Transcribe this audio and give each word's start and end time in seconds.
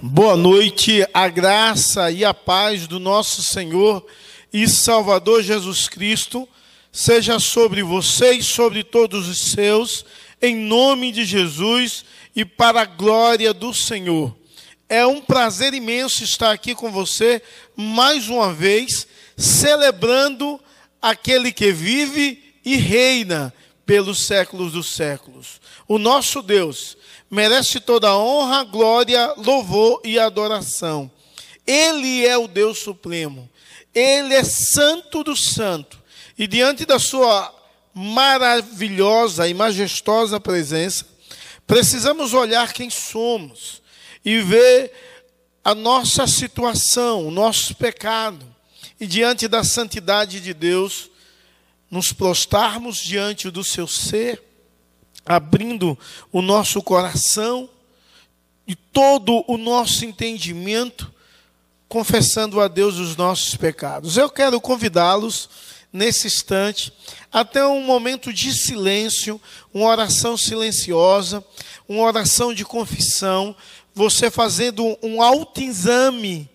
Boa 0.00 0.36
noite, 0.36 1.04
a 1.12 1.28
graça 1.28 2.08
e 2.08 2.24
a 2.24 2.32
paz 2.32 2.86
do 2.86 3.00
nosso 3.00 3.42
Senhor 3.42 4.06
e 4.52 4.68
Salvador 4.68 5.42
Jesus 5.42 5.88
Cristo 5.88 6.48
seja 6.92 7.40
sobre 7.40 7.82
você 7.82 8.34
e 8.34 8.42
sobre 8.44 8.84
todos 8.84 9.26
os 9.26 9.40
seus, 9.50 10.04
em 10.40 10.54
nome 10.54 11.10
de 11.10 11.24
Jesus 11.24 12.04
e 12.36 12.44
para 12.44 12.82
a 12.82 12.84
glória 12.84 13.52
do 13.52 13.74
Senhor. 13.74 14.36
É 14.88 15.04
um 15.04 15.20
prazer 15.20 15.74
imenso 15.74 16.22
estar 16.22 16.52
aqui 16.52 16.76
com 16.76 16.92
você 16.92 17.42
mais 17.74 18.28
uma 18.28 18.54
vez, 18.54 19.04
celebrando 19.36 20.60
aquele 21.02 21.50
que 21.50 21.72
vive 21.72 22.54
e 22.64 22.76
reina 22.76 23.52
pelos 23.84 24.26
séculos 24.26 24.70
dos 24.70 24.94
séculos. 24.94 25.60
O 25.88 25.98
nosso 25.98 26.40
Deus 26.40 26.96
merece 27.30 27.80
toda 27.80 28.16
honra, 28.16 28.64
glória, 28.64 29.34
louvor 29.36 30.00
e 30.04 30.18
adoração. 30.18 31.10
Ele 31.66 32.26
é 32.26 32.36
o 32.36 32.48
Deus 32.48 32.78
supremo. 32.78 33.48
Ele 33.94 34.34
é 34.34 34.44
santo 34.44 35.22
do 35.22 35.36
santo. 35.36 36.02
E 36.38 36.46
diante 36.46 36.86
da 36.86 36.98
sua 36.98 37.54
maravilhosa 37.92 39.48
e 39.48 39.54
majestosa 39.54 40.38
presença, 40.38 41.04
precisamos 41.66 42.32
olhar 42.32 42.72
quem 42.72 42.88
somos 42.88 43.82
e 44.24 44.40
ver 44.40 44.92
a 45.64 45.74
nossa 45.74 46.26
situação, 46.26 47.26
o 47.26 47.30
nosso 47.30 47.74
pecado. 47.74 48.46
E 49.00 49.06
diante 49.06 49.46
da 49.46 49.62
santidade 49.62 50.40
de 50.40 50.54
Deus, 50.54 51.10
nos 51.90 52.12
prostarmos 52.12 52.98
diante 52.98 53.50
do 53.50 53.62
seu 53.62 53.86
ser 53.86 54.42
abrindo 55.28 55.96
o 56.32 56.40
nosso 56.40 56.82
coração 56.82 57.68
e 58.66 58.74
todo 58.74 59.44
o 59.46 59.58
nosso 59.58 60.06
entendimento, 60.06 61.12
confessando 61.86 62.60
a 62.60 62.66
Deus 62.66 62.96
os 62.96 63.14
nossos 63.14 63.54
pecados. 63.54 64.16
Eu 64.16 64.30
quero 64.30 64.58
convidá-los 64.60 65.48
nesse 65.92 66.26
instante 66.26 66.92
até 67.30 67.64
um 67.66 67.82
momento 67.82 68.32
de 68.32 68.52
silêncio, 68.54 69.40
uma 69.72 69.88
oração 69.88 70.36
silenciosa, 70.36 71.44
uma 71.86 72.02
oração 72.02 72.54
de 72.54 72.64
confissão, 72.64 73.54
você 73.94 74.30
fazendo 74.30 74.98
um 75.02 75.22
autoexame 75.22 76.48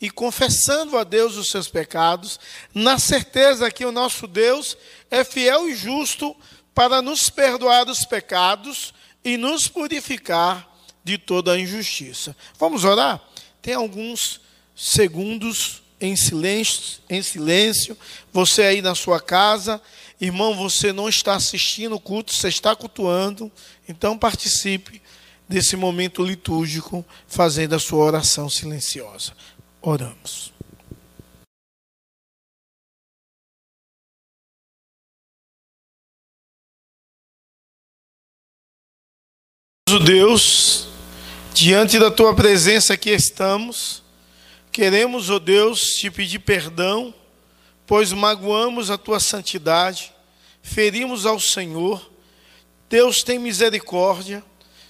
e 0.00 0.10
confessando 0.10 0.96
a 0.96 1.04
Deus 1.04 1.36
os 1.36 1.50
seus 1.50 1.68
pecados, 1.68 2.38
na 2.74 2.98
certeza 2.98 3.70
que 3.70 3.84
o 3.84 3.92
nosso 3.92 4.26
Deus 4.26 4.76
é 5.10 5.24
fiel 5.24 5.68
e 5.68 5.74
justo 5.74 6.36
para 6.76 7.00
nos 7.00 7.30
perdoar 7.30 7.88
os 7.88 8.04
pecados 8.04 8.92
e 9.24 9.38
nos 9.38 9.66
purificar 9.66 10.70
de 11.02 11.16
toda 11.16 11.54
a 11.54 11.58
injustiça. 11.58 12.36
Vamos 12.58 12.84
orar? 12.84 13.18
Tem 13.62 13.72
alguns 13.72 14.42
segundos 14.76 15.82
em 15.98 16.14
silêncio, 16.14 17.00
em 17.08 17.22
silêncio. 17.22 17.96
Você 18.30 18.60
aí 18.60 18.82
na 18.82 18.94
sua 18.94 19.18
casa, 19.18 19.80
irmão, 20.20 20.54
você 20.54 20.92
não 20.92 21.08
está 21.08 21.34
assistindo 21.34 21.94
o 21.94 22.00
culto, 22.00 22.30
você 22.30 22.48
está 22.48 22.76
cultuando, 22.76 23.50
então 23.88 24.18
participe 24.18 25.00
desse 25.48 25.76
momento 25.76 26.22
litúrgico 26.22 27.02
fazendo 27.26 27.74
a 27.74 27.78
sua 27.78 28.04
oração 28.04 28.50
silenciosa. 28.50 29.32
Oramos. 29.80 30.55
Deus, 39.98 40.88
diante 41.54 41.98
da 41.98 42.10
tua 42.10 42.34
presença 42.34 42.94
aqui 42.94 43.10
estamos, 43.10 44.02
queremos, 44.70 45.30
ó 45.30 45.36
oh 45.36 45.38
Deus, 45.38 45.96
te 45.96 46.10
pedir 46.10 46.40
perdão, 46.40 47.14
pois 47.86 48.12
magoamos 48.12 48.90
a 48.90 48.98
tua 48.98 49.20
santidade, 49.20 50.12
ferimos 50.62 51.24
ao 51.24 51.38
Senhor. 51.40 52.10
Deus 52.88 53.22
tem 53.22 53.38
misericórdia. 53.38 54.44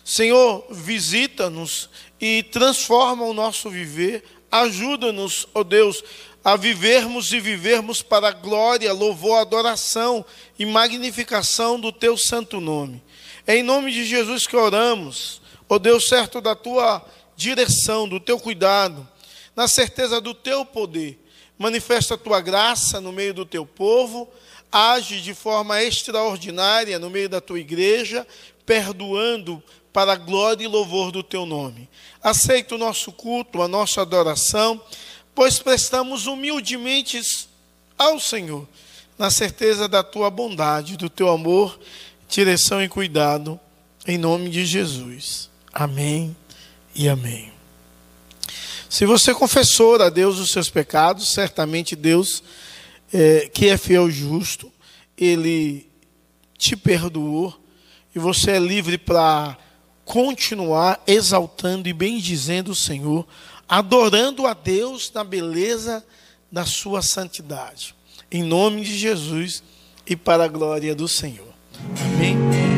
Senhor, 0.05 0.67
visita-nos 0.71 1.91
e 2.21 2.43
transforma 2.45 3.25
o 3.25 3.35
nosso 3.35 3.69
viver. 3.69 4.25
Ajuda-nos, 4.51 5.47
ó 5.55 5.61
oh 5.61 5.65
Deus, 5.65 6.03
a 6.45 6.57
vivermos 6.57 7.33
e 7.33 7.41
vivermos 7.41 8.03
para 8.03 8.29
a 8.29 8.33
glória, 8.33 8.93
louvor, 8.93 9.41
adoração 9.41 10.25
e 10.59 10.65
magnificação 10.65 11.79
do 11.79 11.91
teu 11.91 12.17
santo 12.17 12.61
nome. 12.61 13.03
É 13.47 13.57
em 13.57 13.63
nome 13.63 13.93
de 13.93 14.05
Jesus 14.05 14.45
que 14.45 14.57
oramos, 14.57 15.41
ó 15.69 15.79
Deus, 15.79 16.09
certo 16.09 16.41
da 16.41 16.57
tua 16.57 17.01
direção, 17.37 18.09
do 18.09 18.19
teu 18.19 18.41
cuidado, 18.41 19.07
na 19.55 19.69
certeza 19.69 20.21
do 20.21 20.35
teu 20.35 20.65
poder. 20.65 21.17
Manifesta 21.57 22.15
a 22.15 22.19
tua 22.19 22.41
graça 22.41 23.01
no 23.01 23.13
meio 23.13 23.33
do 23.33 23.47
teu 23.47 23.65
povo, 23.65 24.29
age 24.71 25.21
de 25.21 25.33
forma 25.33 25.81
extraordinária 25.81 26.99
no 26.99 27.09
meio 27.09 27.29
da 27.29 27.41
tua 27.41 27.61
igreja, 27.61 28.27
perdoando 28.67 29.63
para 29.93 30.15
a 30.15 30.17
glória 30.17 30.65
e 30.65 30.67
louvor 30.67 31.13
do 31.13 31.23
teu 31.23 31.47
nome. 31.47 31.89
Aceita 32.21 32.75
o 32.75 32.79
nosso 32.79 33.13
culto, 33.13 33.63
a 33.63 33.69
nossa 33.69 34.03
adoração, 34.03 34.83
pois 35.37 35.61
prestamos 35.61 36.27
humildemente 36.27 37.49
ao 37.97 38.19
Senhor, 38.19 38.67
na 39.17 39.31
certeza 39.31 39.87
da 39.87 40.03
tua 40.03 40.31
bondade, 40.31 40.97
do 40.97 41.09
teu 41.09 41.29
amor 41.29 41.79
direção 42.29 42.83
e 42.83 42.89
cuidado, 42.89 43.59
em 44.07 44.19
nome 44.19 44.51
de 44.51 44.65
Jesus. 44.65 45.51
Amém 45.73 46.37
e 46.95 47.09
amém. 47.09 47.53
Se 48.89 49.05
você 49.05 49.35
confessou 49.35 50.01
a 50.01 50.09
Deus 50.09 50.39
os 50.39 50.51
seus 50.51 50.71
pecados, 50.71 51.29
certamente 51.33 51.95
Deus, 51.95 52.43
é, 53.13 53.49
que 53.53 53.69
é 53.69 53.77
fiel 53.77 54.09
e 54.09 54.13
justo, 54.13 54.73
Ele 55.17 55.87
te 56.57 56.77
perdoou 56.77 57.55
e 58.15 58.19
você 58.19 58.53
é 58.53 58.59
livre 58.59 58.97
para 58.97 59.59
continuar 60.05 61.03
exaltando 61.07 61.89
e 61.89 61.93
bendizendo 61.93 62.71
o 62.71 62.77
Senhor, 62.77 63.27
adorando 63.69 64.47
a 64.47 64.55
Deus 64.55 65.11
na 65.13 65.23
beleza 65.25 66.03
da 66.51 66.65
sua 66.65 67.03
santidade. 67.03 67.95
Em 68.31 68.43
nome 68.43 68.83
de 68.83 68.97
Jesus 68.97 69.63
e 70.07 70.17
para 70.17 70.45
a 70.45 70.49
glória 70.49 70.95
do 70.95 71.09
Senhor. 71.09 71.56
Amém. 71.85 72.76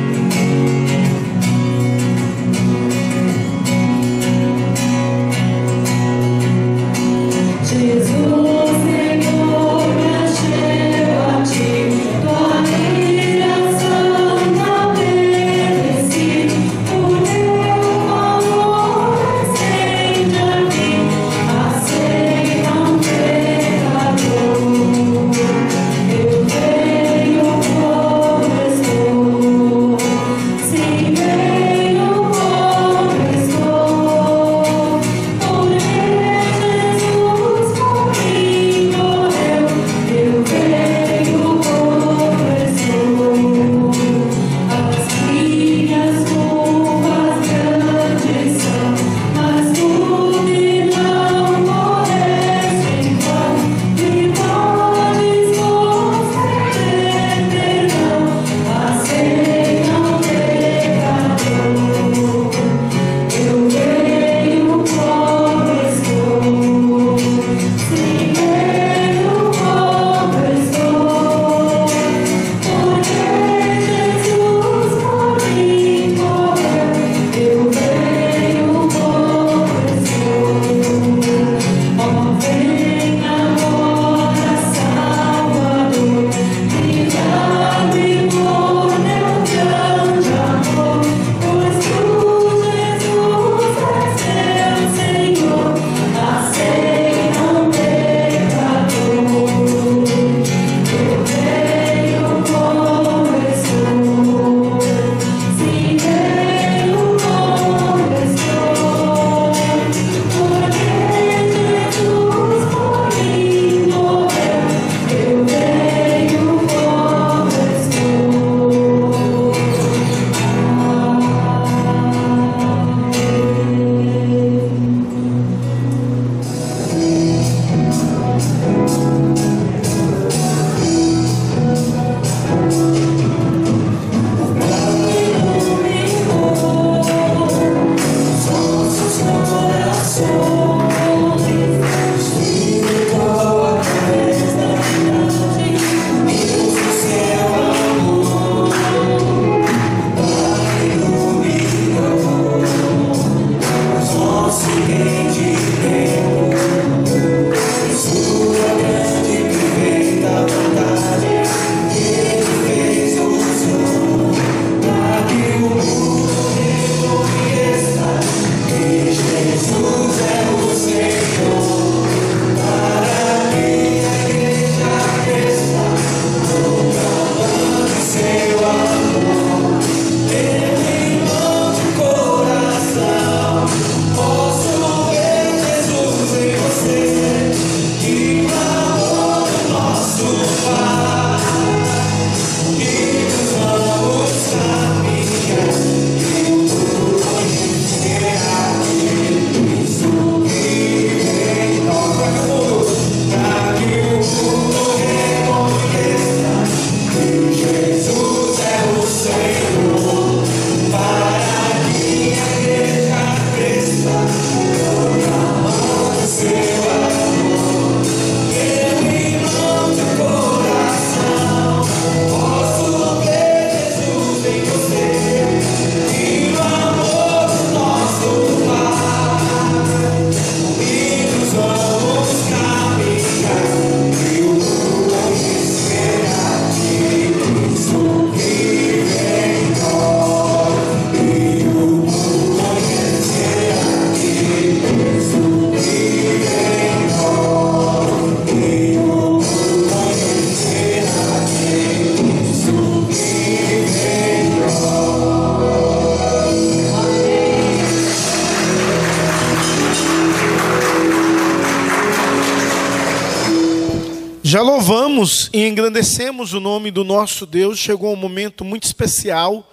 Louvamos 265.29 265.51
e 265.53 265.67
engrandecemos 265.67 266.55
o 266.55 266.61
nome 266.61 266.91
do 266.91 267.05
nosso 267.05 267.45
Deus. 267.45 267.79
Chegou 267.79 268.13
um 268.13 268.17
momento 268.17 268.65
muito 268.65 268.85
especial 268.85 269.71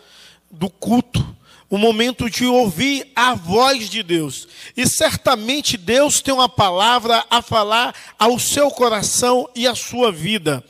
do 0.51 0.69
culto, 0.69 1.21
o 1.69 1.75
um 1.75 1.79
momento 1.79 2.29
de 2.29 2.45
ouvir 2.45 3.09
a 3.15 3.33
voz 3.33 3.89
de 3.89 4.03
Deus. 4.03 4.47
E 4.75 4.85
certamente 4.85 5.77
Deus 5.77 6.21
tem 6.21 6.33
uma 6.33 6.49
palavra 6.49 7.23
a 7.29 7.41
falar 7.41 7.95
ao 8.19 8.37
seu 8.37 8.69
coração 8.69 9.49
e 9.55 9.65
à 9.65 9.73
sua 9.73 10.11
vida, 10.11 10.63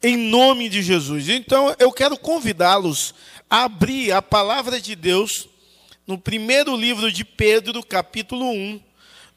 em 0.00 0.16
nome 0.16 0.68
de 0.68 0.80
Jesus. 0.80 1.28
Então 1.28 1.74
eu 1.78 1.90
quero 1.90 2.16
convidá-los 2.16 3.14
a 3.48 3.64
abrir 3.64 4.12
a 4.12 4.22
palavra 4.22 4.80
de 4.80 4.94
Deus 4.94 5.48
no 6.06 6.16
primeiro 6.16 6.76
livro 6.76 7.10
de 7.10 7.24
Pedro, 7.24 7.82
capítulo 7.82 8.48
1, 8.48 8.80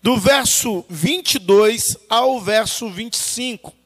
do 0.04 0.18
verso 0.18 0.86
22 0.88 1.98
ao 2.10 2.40
verso 2.40 2.90
25. 2.90 3.83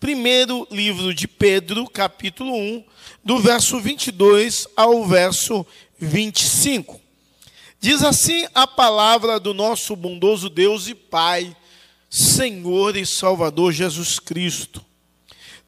Primeiro 0.00 0.64
livro 0.70 1.12
de 1.12 1.26
Pedro, 1.26 1.84
capítulo 1.90 2.54
1, 2.54 2.84
do 3.24 3.40
verso 3.40 3.80
22 3.80 4.68
ao 4.76 5.04
verso 5.04 5.66
25. 5.98 7.00
Diz 7.80 8.04
assim 8.04 8.46
a 8.54 8.64
palavra 8.64 9.40
do 9.40 9.52
nosso 9.52 9.96
bondoso 9.96 10.48
Deus 10.48 10.86
e 10.86 10.94
Pai, 10.94 11.56
Senhor 12.08 12.96
e 12.96 13.04
Salvador 13.04 13.72
Jesus 13.72 14.20
Cristo. 14.20 14.84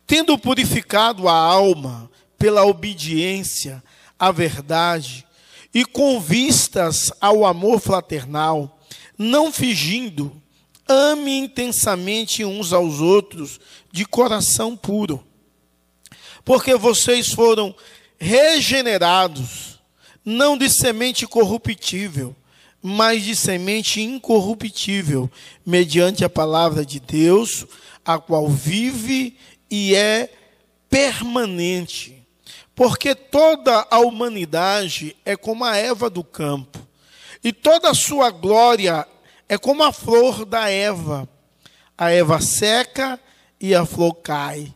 Tendo 0.06 0.38
purificado 0.38 1.28
a 1.28 1.34
alma 1.34 2.08
pela 2.38 2.64
obediência 2.64 3.82
à 4.16 4.30
verdade 4.30 5.26
e 5.74 5.84
com 5.84 6.20
vistas 6.20 7.12
ao 7.20 7.44
amor 7.44 7.80
fraternal, 7.80 8.78
não 9.18 9.52
fingindo, 9.52 10.39
ame 10.90 11.38
intensamente 11.38 12.44
uns 12.44 12.72
aos 12.72 13.00
outros 13.00 13.60
de 13.92 14.04
coração 14.04 14.76
puro, 14.76 15.24
porque 16.44 16.74
vocês 16.74 17.32
foram 17.32 17.72
regenerados, 18.18 19.78
não 20.24 20.58
de 20.58 20.68
semente 20.68 21.28
corruptível, 21.28 22.34
mas 22.82 23.22
de 23.22 23.36
semente 23.36 24.00
incorruptível, 24.00 25.30
mediante 25.64 26.24
a 26.24 26.28
palavra 26.28 26.84
de 26.84 26.98
Deus, 26.98 27.66
a 28.04 28.18
qual 28.18 28.48
vive 28.48 29.36
e 29.70 29.94
é 29.94 30.32
permanente. 30.88 32.26
Porque 32.74 33.14
toda 33.14 33.86
a 33.90 34.00
humanidade 34.00 35.14
é 35.24 35.36
como 35.36 35.64
a 35.64 35.76
Eva 35.76 36.10
do 36.10 36.24
campo, 36.24 36.78
e 37.44 37.52
toda 37.52 37.90
a 37.90 37.94
sua 37.94 38.30
glória 38.30 39.06
é 39.50 39.58
como 39.58 39.82
a 39.82 39.92
flor 39.92 40.44
da 40.44 40.70
Eva. 40.70 41.28
A 41.98 42.12
Eva 42.12 42.40
seca 42.40 43.18
e 43.60 43.74
a 43.74 43.84
flor 43.84 44.14
cai, 44.14 44.72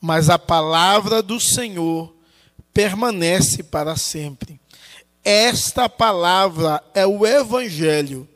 mas 0.00 0.30
a 0.30 0.38
palavra 0.38 1.20
do 1.20 1.40
Senhor 1.40 2.14
permanece 2.72 3.64
para 3.64 3.96
sempre. 3.96 4.60
Esta 5.24 5.88
palavra 5.88 6.80
é 6.94 7.04
o 7.04 7.26
evangelho 7.26 8.28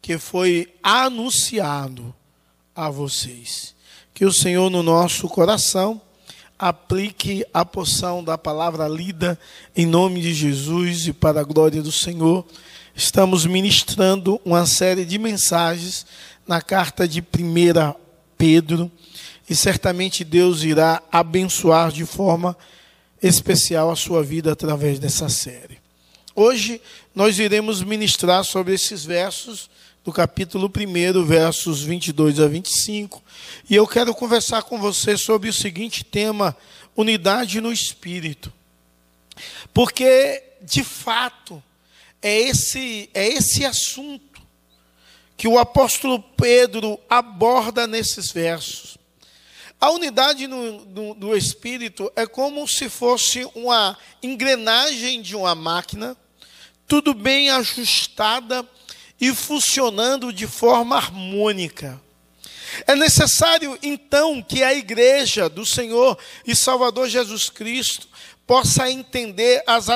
que 0.00 0.16
foi 0.16 0.72
anunciado 0.80 2.14
a 2.72 2.88
vocês. 2.88 3.74
Que 4.14 4.24
o 4.24 4.32
Senhor 4.32 4.70
no 4.70 4.80
nosso 4.84 5.28
coração 5.28 6.00
aplique 6.56 7.44
a 7.52 7.64
porção 7.64 8.22
da 8.22 8.38
palavra 8.38 8.86
lida 8.86 9.36
em 9.74 9.86
nome 9.86 10.20
de 10.20 10.32
Jesus 10.32 11.08
e 11.08 11.12
para 11.12 11.40
a 11.40 11.44
glória 11.44 11.82
do 11.82 11.90
Senhor. 11.90 12.46
Estamos 12.98 13.44
ministrando 13.44 14.40
uma 14.42 14.64
série 14.64 15.04
de 15.04 15.18
mensagens 15.18 16.06
na 16.48 16.62
carta 16.62 17.06
de 17.06 17.20
1 17.20 17.94
Pedro 18.38 18.90
e 19.46 19.54
certamente 19.54 20.24
Deus 20.24 20.62
irá 20.62 21.02
abençoar 21.12 21.92
de 21.92 22.06
forma 22.06 22.56
especial 23.22 23.90
a 23.90 23.96
sua 23.96 24.22
vida 24.22 24.50
através 24.50 24.98
dessa 24.98 25.28
série. 25.28 25.78
Hoje 26.34 26.80
nós 27.14 27.38
iremos 27.38 27.82
ministrar 27.82 28.42
sobre 28.46 28.72
esses 28.72 29.04
versos 29.04 29.68
do 30.02 30.10
capítulo 30.10 30.72
1, 30.74 31.22
versos 31.22 31.82
22 31.82 32.40
a 32.40 32.48
25. 32.48 33.22
E 33.68 33.74
eu 33.74 33.86
quero 33.86 34.14
conversar 34.14 34.62
com 34.62 34.78
você 34.78 35.18
sobre 35.18 35.50
o 35.50 35.52
seguinte 35.52 36.02
tema: 36.02 36.56
unidade 36.96 37.60
no 37.60 37.70
espírito. 37.70 38.50
Porque, 39.74 40.42
de 40.62 40.82
fato, 40.82 41.62
é 42.26 42.40
esse, 42.40 43.08
é 43.14 43.28
esse 43.28 43.64
assunto 43.64 44.42
que 45.36 45.46
o 45.46 45.60
apóstolo 45.60 46.20
Pedro 46.20 46.98
aborda 47.08 47.86
nesses 47.86 48.32
versos. 48.32 48.98
A 49.80 49.90
unidade 49.90 50.48
no, 50.48 50.84
do, 50.86 51.14
do 51.14 51.36
espírito 51.36 52.10
é 52.16 52.26
como 52.26 52.66
se 52.66 52.88
fosse 52.88 53.48
uma 53.54 53.96
engrenagem 54.20 55.22
de 55.22 55.36
uma 55.36 55.54
máquina, 55.54 56.16
tudo 56.88 57.14
bem 57.14 57.48
ajustada 57.50 58.68
e 59.20 59.32
funcionando 59.32 60.32
de 60.32 60.48
forma 60.48 60.96
harmônica. 60.96 62.02
É 62.88 62.96
necessário, 62.96 63.78
então, 63.80 64.42
que 64.42 64.64
a 64.64 64.74
igreja 64.74 65.48
do 65.48 65.64
Senhor 65.64 66.18
e 66.44 66.56
Salvador 66.56 67.08
Jesus 67.08 67.48
Cristo 67.48 68.08
possa 68.44 68.90
entender 68.90 69.62
as 69.64 69.86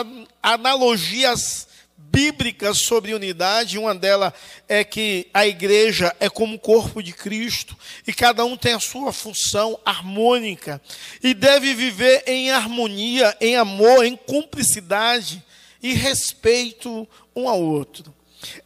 analogias 0.41 1.67
bíblicas 2.11 2.79
sobre 2.79 3.15
unidade. 3.15 3.79
Uma 3.79 3.95
delas 3.95 4.33
é 4.69 4.83
que 4.83 5.29
a 5.33 5.47
igreja 5.47 6.15
é 6.19 6.29
como 6.29 6.57
o 6.57 6.59
corpo 6.59 7.03
de 7.03 7.13
Cristo 7.13 7.77
e 8.07 8.13
cada 8.13 8.45
um 8.45 8.57
tem 8.57 8.73
a 8.73 8.81
sua 8.81 9.13
função 9.13 9.79
harmônica 9.85 10.81
e 11.23 11.33
deve 11.33 11.75
viver 11.75 12.25
em 12.27 12.51
harmonia, 12.51 13.37
em 13.41 13.57
amor, 13.57 14.05
em 14.05 14.17
cumplicidade 14.17 15.43
e 15.83 15.95
respeito 15.95 17.09
um 17.35 17.49
ao 17.49 17.61
outro. 17.61 18.15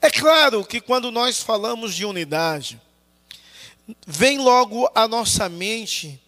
É 0.00 0.10
claro 0.10 0.64
que 0.64 0.80
quando 0.80 1.10
nós 1.10 1.40
falamos 1.40 1.94
de 1.94 2.04
unidade, 2.04 2.80
vem 4.06 4.38
logo 4.38 4.90
à 4.94 5.06
nossa 5.06 5.48
mente 5.48 6.20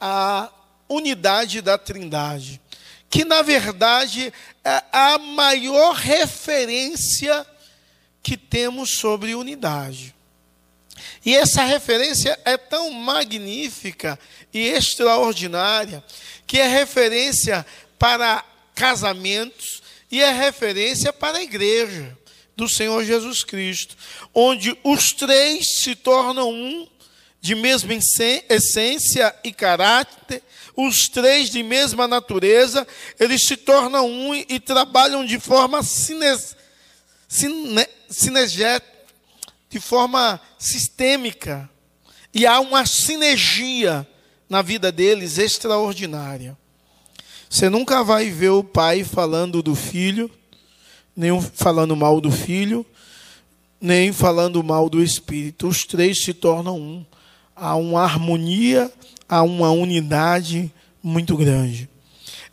a 0.00 0.50
unidade 0.88 1.60
da 1.60 1.76
Trindade, 1.76 2.60
que 3.10 3.24
na 3.24 3.42
verdade 3.42 4.32
é 4.64 4.82
a 4.92 5.18
maior 5.18 5.94
referência 5.94 7.46
que 8.22 8.36
temos 8.36 8.90
sobre 8.90 9.34
unidade. 9.34 10.14
E 11.24 11.34
essa 11.34 11.62
referência 11.62 12.38
é 12.44 12.56
tão 12.56 12.90
magnífica 12.90 14.18
e 14.52 14.60
extraordinária 14.60 16.04
que 16.46 16.58
é 16.58 16.66
referência 16.66 17.64
para 17.98 18.44
casamentos 18.74 19.82
e 20.10 20.22
é 20.22 20.32
referência 20.32 21.12
para 21.12 21.38
a 21.38 21.42
igreja 21.42 22.16
do 22.56 22.68
Senhor 22.68 23.04
Jesus 23.04 23.44
Cristo, 23.44 23.96
onde 24.34 24.76
os 24.82 25.12
três 25.12 25.80
se 25.80 25.94
tornam 25.94 26.50
um, 26.50 26.88
de 27.40 27.54
mesma 27.54 27.94
essência 27.94 29.34
e 29.44 29.52
caráter, 29.52 30.42
os 30.80 31.08
três 31.08 31.50
de 31.50 31.60
mesma 31.60 32.06
natureza, 32.06 32.86
eles 33.18 33.42
se 33.42 33.56
tornam 33.56 34.08
um 34.08 34.32
e 34.32 34.60
trabalham 34.60 35.24
de 35.24 35.40
forma 35.40 35.82
cines, 35.82 36.54
de 39.68 39.80
forma 39.80 40.40
sistêmica. 40.56 41.68
E 42.32 42.46
há 42.46 42.60
uma 42.60 42.86
sinergia 42.86 44.06
na 44.48 44.62
vida 44.62 44.92
deles 44.92 45.36
extraordinária. 45.36 46.56
Você 47.50 47.68
nunca 47.68 48.04
vai 48.04 48.30
ver 48.30 48.50
o 48.50 48.62
pai 48.62 49.02
falando 49.02 49.60
do 49.60 49.74
filho, 49.74 50.30
nem 51.16 51.40
falando 51.40 51.96
mal 51.96 52.20
do 52.20 52.30
Filho, 52.30 52.86
nem 53.80 54.12
falando 54.12 54.62
mal 54.62 54.88
do 54.88 55.02
Espírito. 55.02 55.66
Os 55.66 55.84
três 55.84 56.22
se 56.22 56.32
tornam 56.32 56.78
um. 56.78 57.04
Há 57.56 57.74
uma 57.74 58.04
harmonia, 58.04 58.92
há 59.28 59.42
uma 59.42 59.70
unidade 59.70 60.72
muito 61.02 61.36
grande. 61.36 61.88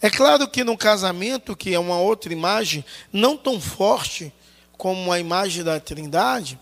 É 0.01 0.10
claro 0.10 0.48
que 0.48 0.63
no 0.63 0.77
casamento, 0.77 1.55
que 1.55 1.74
é 1.74 1.79
uma 1.79 1.98
outra 1.98 2.32
imagem, 2.32 2.84
não 3.12 3.38
tão 3.38 3.60
forte 3.60 4.32
como 4.77 5.12
a 5.12 5.20
imagem 5.20 5.63
da 5.63 5.79
Trindade, 5.79 6.60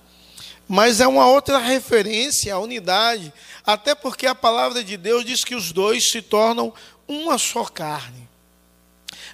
mas 0.68 1.02
é 1.02 1.08
uma 1.08 1.28
outra 1.28 1.58
referência 1.58 2.54
à 2.54 2.60
unidade, 2.60 3.34
até 3.66 3.96
porque 3.96 4.26
a 4.26 4.36
palavra 4.36 4.84
de 4.84 4.96
Deus 4.96 5.26
diz 5.26 5.44
que 5.44 5.56
os 5.56 5.72
dois 5.72 6.10
se 6.10 6.22
tornam 6.22 6.74
uma 7.08 7.38
só 7.38 7.66
carne. 7.66 8.30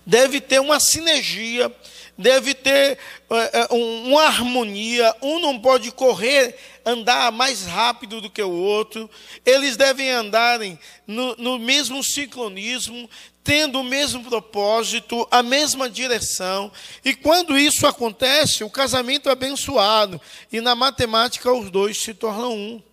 Deve 0.06 0.42
ter 0.42 0.60
uma 0.60 0.80
sinergia 0.80 1.72
deve 2.20 2.54
ter 2.54 2.98
uh, 3.30 3.76
uma 3.76 4.24
harmonia, 4.24 5.16
um 5.22 5.40
não 5.40 5.58
pode 5.58 5.90
correr, 5.90 6.54
andar 6.86 7.32
mais 7.32 7.66
rápido 7.66 8.20
do 8.20 8.30
que 8.30 8.44
o 8.44 8.52
outro, 8.52 9.10
eles 9.46 9.78
devem 9.78 10.10
andarem 10.10 10.78
no, 11.08 11.34
no 11.38 11.58
mesmo 11.58 12.04
sincronismo, 12.04 13.10
tendo 13.42 13.80
o 13.80 13.84
mesmo 13.86 14.22
propósito, 14.22 15.26
a 15.32 15.42
mesma 15.42 15.90
direção, 15.90 16.70
e 17.06 17.16
quando 17.16 17.58
isso 17.58 17.88
acontece, 17.88 18.66
o 18.66 18.70
casamento 18.70 19.30
é 19.30 19.32
abençoado, 19.32 20.20
e 20.52 20.60
na 20.60 20.76
matemática 20.76 21.52
os 21.54 21.72
dois 21.72 21.98
se 22.02 22.14
tornam 22.14 22.54
um. 22.54 22.89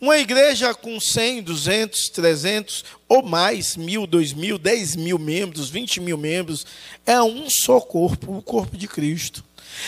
Uma 0.00 0.18
igreja 0.18 0.74
com 0.74 0.98
100, 1.00 1.42
200, 1.42 2.08
300 2.08 2.84
ou 3.08 3.22
mais, 3.22 3.76
mil, 3.76 4.06
dois 4.06 4.32
mil, 4.32 4.58
dez 4.58 4.94
mil 4.94 5.18
membros, 5.18 5.68
vinte 5.68 6.00
mil 6.00 6.16
membros, 6.16 6.66
é 7.04 7.20
um 7.22 7.48
só 7.50 7.80
corpo, 7.80 8.36
o 8.36 8.42
corpo 8.42 8.76
de 8.76 8.86
Cristo 8.86 9.44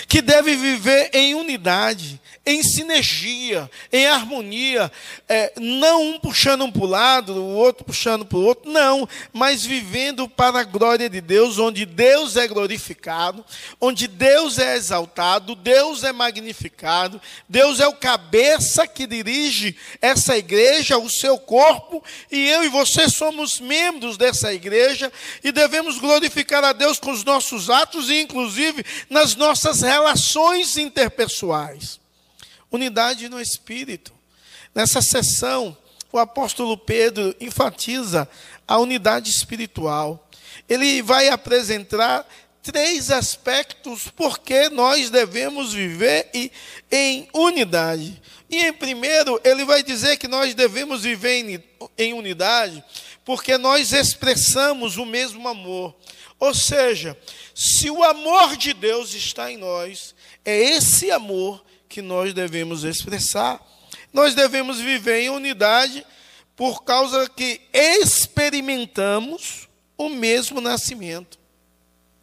que 0.09 0.23
deve 0.23 0.57
viver 0.57 1.11
em 1.13 1.35
unidade, 1.35 2.21
em 2.45 2.63
sinergia, 2.63 3.71
em 3.93 4.07
harmonia, 4.07 4.91
é, 5.29 5.53
não 5.61 6.03
um 6.03 6.19
puxando 6.19 6.65
um 6.65 6.73
para 6.73 6.83
o 6.83 6.87
lado, 6.87 7.35
o 7.35 7.55
outro 7.55 7.85
puxando 7.85 8.25
para 8.25 8.39
o 8.39 8.45
outro, 8.45 8.71
não, 8.71 9.09
mas 9.33 9.65
vivendo 9.65 10.29
para 10.29 10.61
a 10.61 10.65
glória 10.65 11.09
de 11.09 11.21
Deus, 11.21 11.59
onde 11.59 11.87
Deus 11.87 12.37
é 12.37 12.49
glorificado, 12.49 13.45
onde 13.81 14.09
Deus 14.09 14.59
é 14.59 14.77
exaltado, 14.77 15.55
Deus 15.55 16.03
é 16.03 16.13
magnificado, 16.13 17.21
Deus 17.49 17.79
é 17.79 17.87
o 17.87 17.95
cabeça 17.95 18.87
que 18.87 19.07
dirige 19.07 19.77
essa 20.01 20.37
igreja, 20.37 20.99
o 20.99 21.09
seu 21.09 21.39
corpo, 21.39 22.03
e 22.31 22.49
eu 22.49 22.65
e 22.65 22.69
você 22.69 23.09
somos 23.09 23.61
membros 23.61 24.17
dessa 24.17 24.53
igreja 24.53 25.13
e 25.45 25.53
devemos 25.53 25.99
glorificar 25.99 26.65
a 26.65 26.73
Deus 26.73 26.99
com 26.99 27.13
os 27.13 27.23
nossos 27.23 27.71
atos 27.71 28.11
e, 28.11 28.21
inclusive, 28.21 28.85
nas 29.09 29.37
nossas 29.37 29.82
relações 29.83 30.77
interpessoais. 30.77 32.01
Unidade 32.71 33.29
no 33.29 33.41
espírito. 33.41 34.13
Nessa 34.75 35.03
sessão, 35.03 35.77
o 36.11 36.19
apóstolo 36.19 36.77
Pedro 36.79 37.35
enfatiza 37.41 38.29
a 38.67 38.79
unidade 38.79 39.31
espiritual. 39.31 40.29
Ele 40.69 41.03
vai 41.03 41.29
apresentar 41.29 42.27
três 42.63 43.11
aspectos 43.11 44.09
porque 44.09 44.69
nós 44.69 45.11
devemos 45.11 45.73
viver 45.73 46.31
em 46.91 47.29
unidade. 47.35 48.23
E 48.49 48.67
em 48.67 48.73
primeiro, 48.73 49.41
ele 49.45 49.65
vai 49.65 49.83
dizer 49.83 50.17
que 50.17 50.29
nós 50.29 50.55
devemos 50.55 51.03
viver 51.03 51.63
em 51.99 52.13
unidade 52.13 52.85
porque 53.25 53.57
nós 53.57 53.93
expressamos 53.93 54.97
o 54.97 55.07
mesmo 55.07 55.49
amor. 55.49 55.95
Ou 56.39 56.55
seja, 56.55 57.17
se 57.55 57.91
o 57.91 58.03
amor 58.03 58.57
de 58.57 58.73
Deus 58.73 59.15
está 59.15 59.51
em 59.51 59.57
nós, 59.57 60.15
é 60.45 60.57
esse 60.57 61.11
amor 61.11 61.65
que 61.89 62.03
nós 62.03 62.35
devemos 62.35 62.83
expressar. 62.85 63.61
Nós 64.13 64.35
devemos 64.35 64.81
viver 64.81 65.21
em 65.21 65.31
unidade 65.31 66.05
por 66.57 66.83
causa 66.85 67.29
que 67.29 67.61
experimentamos 67.73 69.69
o 69.97 70.09
mesmo 70.09 70.61
nascimento. 70.61 71.39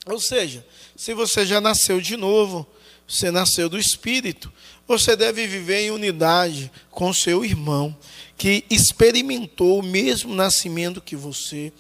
Ou 0.05 0.19
seja, 0.19 0.65
se 0.95 1.13
você 1.13 1.45
já 1.45 1.61
nasceu 1.61 2.01
de 2.01 2.17
novo, 2.17 2.67
você 3.07 3.31
nasceu 3.31 3.69
do 3.69 3.77
Espírito, 3.77 4.51
você 4.87 5.15
deve 5.15 5.47
viver 5.47 5.81
em 5.81 5.91
unidade 5.91 6.71
com 6.89 7.13
seu 7.13 7.45
irmão 7.45 7.95
que 8.39 8.63
experimentou 8.69 9.79
o 9.79 9.83
mesmo 9.83 10.33
nascimento 10.33 11.01
que 11.01 11.13
você, 11.13 11.73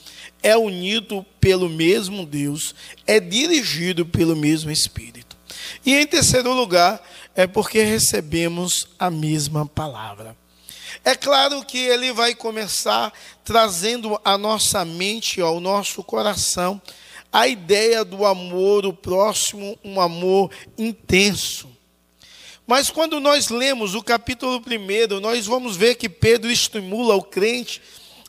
é 0.43 0.57
unido 0.57 1.25
pelo 1.39 1.69
mesmo 1.69 2.25
Deus, 2.25 2.75
é 3.07 3.17
dirigido 3.17 4.05
pelo 4.05 4.35
mesmo 4.35 4.69
Espírito. 4.69 5.37
E 5.85 5.95
em 5.95 6.05
terceiro 6.05 6.53
lugar, 6.53 7.01
é 7.33 7.47
porque 7.47 7.81
recebemos 7.81 8.89
a 8.99 9.09
mesma 9.09 9.65
palavra. 9.65 10.35
É 11.05 11.15
claro 11.15 11.63
que 11.63 11.77
ele 11.77 12.11
vai 12.11 12.35
começar 12.35 13.13
trazendo 13.45 14.19
à 14.25 14.37
nossa 14.37 14.83
mente, 14.83 15.39
ao 15.39 15.61
nosso 15.61 16.03
coração, 16.03 16.81
a 17.31 17.47
ideia 17.47 18.03
do 18.03 18.25
amor, 18.25 18.85
o 18.85 18.91
próximo, 18.91 19.79
um 19.81 20.01
amor 20.01 20.51
intenso. 20.77 21.69
Mas 22.69 22.91
quando 22.91 23.19
nós 23.19 23.49
lemos 23.49 23.95
o 23.95 24.03
capítulo 24.03 24.61
1, 24.61 25.19
nós 25.19 25.47
vamos 25.47 25.75
ver 25.75 25.95
que 25.95 26.07
Pedro 26.07 26.51
estimula 26.51 27.15
o 27.15 27.23
crente 27.23 27.81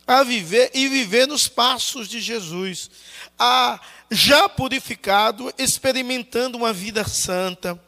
a 0.06 0.22
viver 0.22 0.70
e 0.72 0.88
viver 0.88 1.28
nos 1.28 1.46
passos 1.46 2.08
de 2.08 2.22
Jesus, 2.22 2.90
a 3.38 3.78
já 4.10 4.48
purificado, 4.48 5.52
experimentando 5.58 6.56
uma 6.56 6.72
vida 6.72 7.06
santa. 7.06 7.78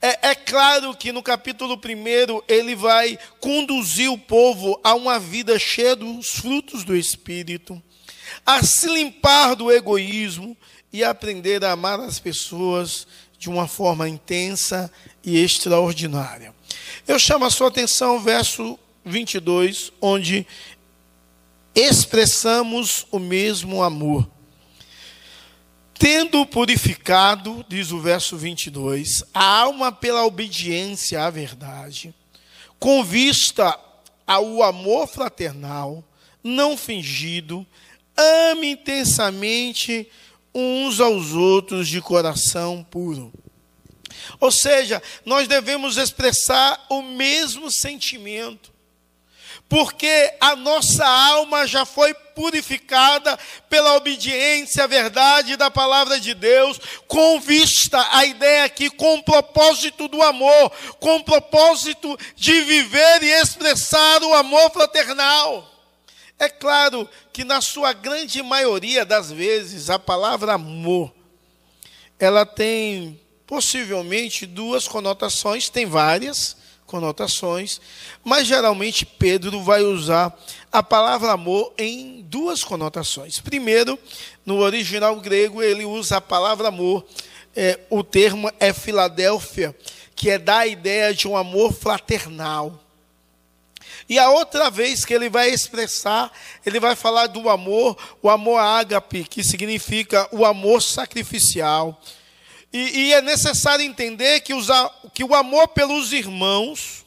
É, 0.00 0.28
é, 0.28 0.34
claro 0.36 0.96
que 0.96 1.10
no 1.10 1.20
capítulo 1.20 1.74
1 1.74 2.42
ele 2.46 2.76
vai 2.76 3.18
conduzir 3.40 4.08
o 4.08 4.16
povo 4.16 4.80
a 4.84 4.94
uma 4.94 5.18
vida 5.18 5.58
cheia 5.58 5.96
dos 5.96 6.28
frutos 6.28 6.84
do 6.84 6.94
Espírito, 6.94 7.82
a 8.46 8.62
se 8.62 8.86
limpar 8.86 9.56
do 9.56 9.72
egoísmo 9.72 10.56
e 10.92 11.02
aprender 11.02 11.64
a 11.64 11.72
amar 11.72 11.98
as 11.98 12.20
pessoas 12.20 13.04
de 13.38 13.48
uma 13.48 13.68
forma 13.68 14.08
intensa 14.08 14.90
e 15.24 15.38
extraordinária. 15.38 16.54
Eu 17.06 17.18
chamo 17.18 17.44
a 17.44 17.50
sua 17.50 17.68
atenção 17.68 18.20
verso 18.20 18.78
22, 19.04 19.92
onde 20.00 20.46
expressamos 21.74 23.06
o 23.10 23.18
mesmo 23.18 23.82
amor. 23.82 24.28
Tendo 25.98 26.46
purificado, 26.46 27.64
diz 27.68 27.90
o 27.90 28.00
verso 28.00 28.36
22, 28.36 29.24
a 29.34 29.44
alma 29.44 29.90
pela 29.90 30.24
obediência 30.24 31.24
à 31.24 31.30
verdade, 31.30 32.14
com 32.78 33.02
vista 33.02 33.78
ao 34.26 34.62
amor 34.62 35.08
fraternal, 35.08 36.04
não 36.42 36.76
fingido, 36.76 37.66
ame 38.16 38.72
intensamente 38.72 40.08
uns 40.58 41.00
aos 41.00 41.32
outros 41.32 41.88
de 41.88 42.00
coração 42.00 42.84
puro. 42.90 43.32
Ou 44.40 44.50
seja, 44.50 45.02
nós 45.24 45.46
devemos 45.46 45.96
expressar 45.96 46.86
o 46.90 47.02
mesmo 47.02 47.70
sentimento, 47.70 48.72
porque 49.68 50.34
a 50.40 50.56
nossa 50.56 51.06
alma 51.06 51.66
já 51.66 51.84
foi 51.84 52.14
purificada 52.34 53.38
pela 53.68 53.96
obediência 53.96 54.84
à 54.84 54.86
verdade 54.86 55.56
da 55.56 55.70
palavra 55.70 56.18
de 56.18 56.34
Deus, 56.34 56.80
com 57.06 57.38
vista 57.40 58.06
a 58.12 58.24
ideia 58.24 58.64
aqui, 58.64 58.88
com 58.90 59.16
o 59.16 59.22
propósito 59.22 60.08
do 60.08 60.22
amor, 60.22 60.70
com 60.98 61.16
o 61.16 61.24
propósito 61.24 62.16
de 62.34 62.60
viver 62.62 63.22
e 63.22 63.32
expressar 63.40 64.22
o 64.22 64.34
amor 64.34 64.70
fraternal. 64.70 65.77
É 66.38 66.48
claro 66.48 67.08
que 67.32 67.42
na 67.42 67.60
sua 67.60 67.92
grande 67.92 68.42
maioria 68.42 69.04
das 69.04 69.30
vezes 69.30 69.90
a 69.90 69.98
palavra 69.98 70.54
amor 70.54 71.12
ela 72.18 72.44
tem 72.44 73.20
possivelmente 73.46 74.44
duas 74.44 74.86
conotações, 74.86 75.68
tem 75.68 75.86
várias 75.86 76.56
conotações, 76.84 77.80
mas 78.24 78.46
geralmente 78.46 79.04
Pedro 79.04 79.62
vai 79.62 79.82
usar 79.82 80.36
a 80.72 80.82
palavra 80.82 81.32
amor 81.32 81.72
em 81.78 82.22
duas 82.22 82.64
conotações. 82.64 83.40
Primeiro, 83.40 83.98
no 84.44 84.58
original 84.58 85.14
grego, 85.20 85.62
ele 85.62 85.84
usa 85.84 86.16
a 86.16 86.20
palavra 86.20 86.68
amor, 86.68 87.04
é, 87.54 87.78
o 87.90 88.02
termo 88.02 88.50
é 88.58 88.72
Filadélfia, 88.72 89.76
que 90.14 90.30
é 90.30 90.38
dar 90.38 90.60
a 90.60 90.66
ideia 90.66 91.14
de 91.14 91.28
um 91.28 91.36
amor 91.36 91.72
fraternal. 91.72 92.82
E 94.08 94.18
a 94.18 94.30
outra 94.30 94.70
vez 94.70 95.04
que 95.04 95.12
ele 95.12 95.28
vai 95.28 95.50
expressar, 95.50 96.32
ele 96.64 96.80
vai 96.80 96.96
falar 96.96 97.26
do 97.26 97.48
amor, 97.48 97.96
o 98.22 98.30
amor 98.30 98.58
ágape, 98.58 99.24
que 99.24 99.44
significa 99.44 100.26
o 100.32 100.44
amor 100.44 100.80
sacrificial. 100.80 102.00
E, 102.72 102.78
e 102.78 103.12
é 103.12 103.20
necessário 103.20 103.84
entender 103.84 104.40
que, 104.40 104.54
os, 104.54 104.68
que 105.12 105.22
o 105.22 105.34
amor 105.34 105.68
pelos 105.68 106.12
irmãos 106.12 107.04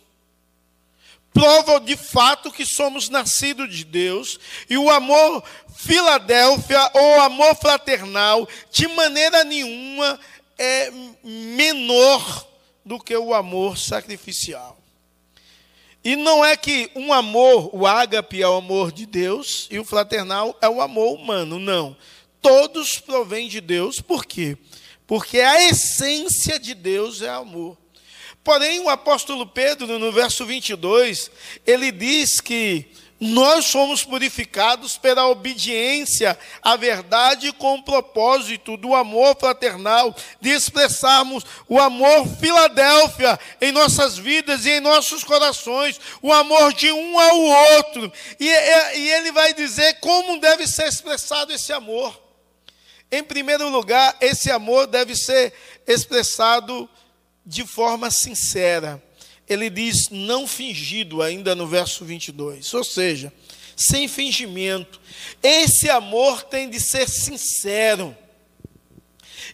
prova 1.33 1.79
de 1.79 1.95
fato 1.95 2.51
que 2.51 2.65
somos 2.65 3.09
nascidos 3.09 3.73
de 3.73 3.85
Deus, 3.85 4.37
e 4.69 4.77
o 4.77 4.89
amor 4.89 5.43
Filadélfia, 5.73 6.91
ou 6.93 7.21
amor 7.21 7.55
fraternal, 7.55 8.47
de 8.69 8.87
maneira 8.89 9.43
nenhuma 9.43 10.19
é 10.57 10.91
menor 11.23 12.47
do 12.85 12.99
que 12.99 13.15
o 13.15 13.33
amor 13.33 13.77
sacrificial. 13.77 14.80
E 16.03 16.15
não 16.15 16.43
é 16.43 16.57
que 16.57 16.89
um 16.95 17.13
amor, 17.13 17.69
o 17.73 17.85
ágape 17.85 18.41
é 18.41 18.47
o 18.47 18.55
amor 18.55 18.91
de 18.91 19.05
Deus 19.05 19.67
e 19.69 19.77
o 19.77 19.85
fraternal 19.85 20.57
é 20.59 20.67
o 20.67 20.81
amor 20.81 21.13
humano, 21.13 21.59
não. 21.59 21.95
Todos 22.41 22.97
provêm 22.97 23.47
de 23.47 23.61
Deus, 23.61 24.01
por 24.01 24.25
quê? 24.25 24.57
Porque 25.05 25.39
a 25.39 25.69
essência 25.69 26.59
de 26.59 26.73
Deus 26.73 27.21
é 27.21 27.29
amor. 27.29 27.77
Porém, 28.43 28.79
o 28.79 28.89
apóstolo 28.89 29.45
Pedro, 29.45 29.99
no 29.99 30.11
verso 30.11 30.43
22, 30.45 31.29
ele 31.67 31.91
diz 31.91 32.41
que 32.41 32.87
nós 33.23 33.65
somos 33.65 34.03
purificados 34.03 34.97
pela 34.97 35.27
obediência 35.27 36.35
à 36.59 36.75
verdade 36.75 37.53
com 37.53 37.75
o 37.75 37.83
propósito 37.83 38.75
do 38.75 38.95
amor 38.95 39.37
fraternal, 39.39 40.15
de 40.41 40.49
expressarmos 40.49 41.45
o 41.69 41.79
amor 41.79 42.27
Filadélfia 42.39 43.39
em 43.61 43.71
nossas 43.71 44.17
vidas 44.17 44.65
e 44.65 44.71
em 44.71 44.79
nossos 44.79 45.23
corações, 45.23 46.01
o 46.19 46.33
amor 46.33 46.73
de 46.73 46.91
um 46.91 47.19
ao 47.19 47.39
outro. 47.77 48.11
E, 48.39 48.47
e 48.47 49.11
ele 49.11 49.31
vai 49.31 49.53
dizer 49.53 49.99
como 49.99 50.39
deve 50.39 50.65
ser 50.65 50.87
expressado 50.87 51.53
esse 51.53 51.71
amor. 51.71 52.19
Em 53.11 53.23
primeiro 53.23 53.69
lugar, 53.69 54.17
esse 54.19 54.49
amor 54.49 54.87
deve 54.87 55.15
ser 55.15 55.53
expressado 55.85 56.89
de 57.45 57.67
forma 57.67 58.09
sincera 58.09 58.99
ele 59.47 59.69
diz 59.69 60.09
não 60.09 60.47
fingido, 60.47 61.21
ainda 61.21 61.53
no 61.53 61.67
verso 61.67 62.05
22. 62.05 62.73
Ou 62.73 62.83
seja, 62.83 63.33
sem 63.75 64.07
fingimento. 64.07 65.01
Esse 65.41 65.89
amor 65.89 66.43
tem 66.43 66.69
de 66.69 66.79
ser 66.79 67.09
sincero. 67.09 68.15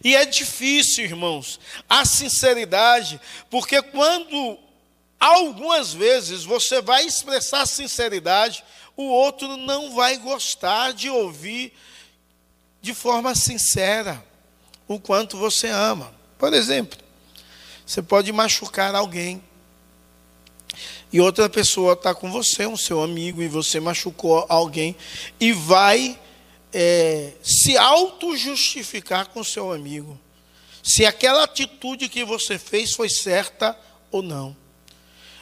E 0.04 0.14
é 0.14 0.24
difícil, 0.24 1.04
irmãos, 1.04 1.58
a 1.88 2.04
sinceridade, 2.04 3.20
porque 3.50 3.82
quando 3.82 4.58
algumas 5.18 5.92
vezes 5.92 6.44
você 6.44 6.80
vai 6.80 7.04
expressar 7.04 7.66
sinceridade, 7.66 8.62
o 8.96 9.04
outro 9.04 9.56
não 9.56 9.94
vai 9.94 10.18
gostar 10.18 10.92
de 10.92 11.10
ouvir 11.10 11.72
de 12.80 12.94
forma 12.94 13.34
sincera 13.34 14.24
o 14.86 15.00
quanto 15.00 15.36
você 15.36 15.68
ama. 15.68 16.14
Por 16.38 16.52
exemplo, 16.52 16.98
você 17.84 18.02
pode 18.02 18.32
machucar 18.32 18.94
alguém 18.94 19.42
e 21.12 21.20
outra 21.20 21.48
pessoa 21.48 21.94
está 21.94 22.14
com 22.14 22.30
você, 22.30 22.66
um 22.66 22.76
seu 22.76 23.02
amigo, 23.02 23.42
e 23.42 23.48
você 23.48 23.80
machucou 23.80 24.44
alguém, 24.48 24.94
e 25.40 25.52
vai 25.52 26.18
é, 26.72 27.32
se 27.42 27.76
auto-justificar 27.76 29.28
com 29.28 29.42
seu 29.42 29.72
amigo. 29.72 30.18
Se 30.82 31.06
aquela 31.06 31.44
atitude 31.44 32.08
que 32.08 32.24
você 32.24 32.58
fez 32.58 32.92
foi 32.92 33.08
certa 33.08 33.76
ou 34.10 34.22
não. 34.22 34.56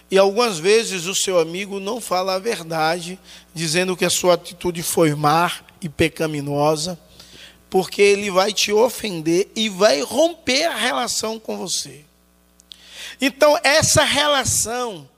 E 0.09 0.17
algumas 0.17 0.59
vezes 0.59 1.07
o 1.07 1.15
seu 1.15 1.39
amigo 1.39 1.81
não 1.81 2.01
fala 2.01 2.35
a 2.35 2.39
verdade, 2.39 3.19
dizendo 3.53 3.97
que 3.97 4.05
a 4.05 4.11
sua 4.11 4.35
atitude 4.35 4.83
foi 4.83 5.15
má 5.15 5.51
e 5.83 5.89
pecaminosa, 5.89 6.99
porque 7.69 8.01
ele 8.01 8.31
vai 8.31 8.53
te 8.53 8.73
ofender 8.73 9.51
e 9.57 9.69
vai 9.69 10.01
romper 10.01 10.67
a 10.67 10.77
relação 10.77 11.41
com 11.41 11.57
você. 11.57 12.05
Então, 13.21 13.59
essa 13.65 14.05
relação 14.05 15.09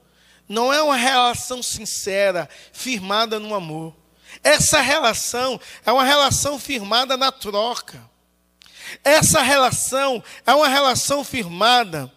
não 0.49 0.73
é 0.73 0.81
uma 0.81 0.97
relação 0.97 1.61
sincera, 1.61 2.49
firmada 2.73 3.39
no 3.39 3.53
amor. 3.53 3.95
Essa 4.43 4.81
relação 4.81 5.61
é 5.85 5.91
uma 5.91 6.03
relação 6.03 6.57
firmada 6.57 7.15
na 7.15 7.31
troca. 7.31 8.01
Essa 9.03 9.41
relação 9.43 10.23
é 10.45 10.53
uma 10.53 10.67
relação 10.67 11.23
firmada 11.23 12.11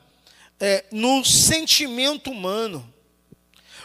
é, 0.59 0.87
no 0.91 1.23
sentimento 1.23 2.31
humano. 2.31 2.91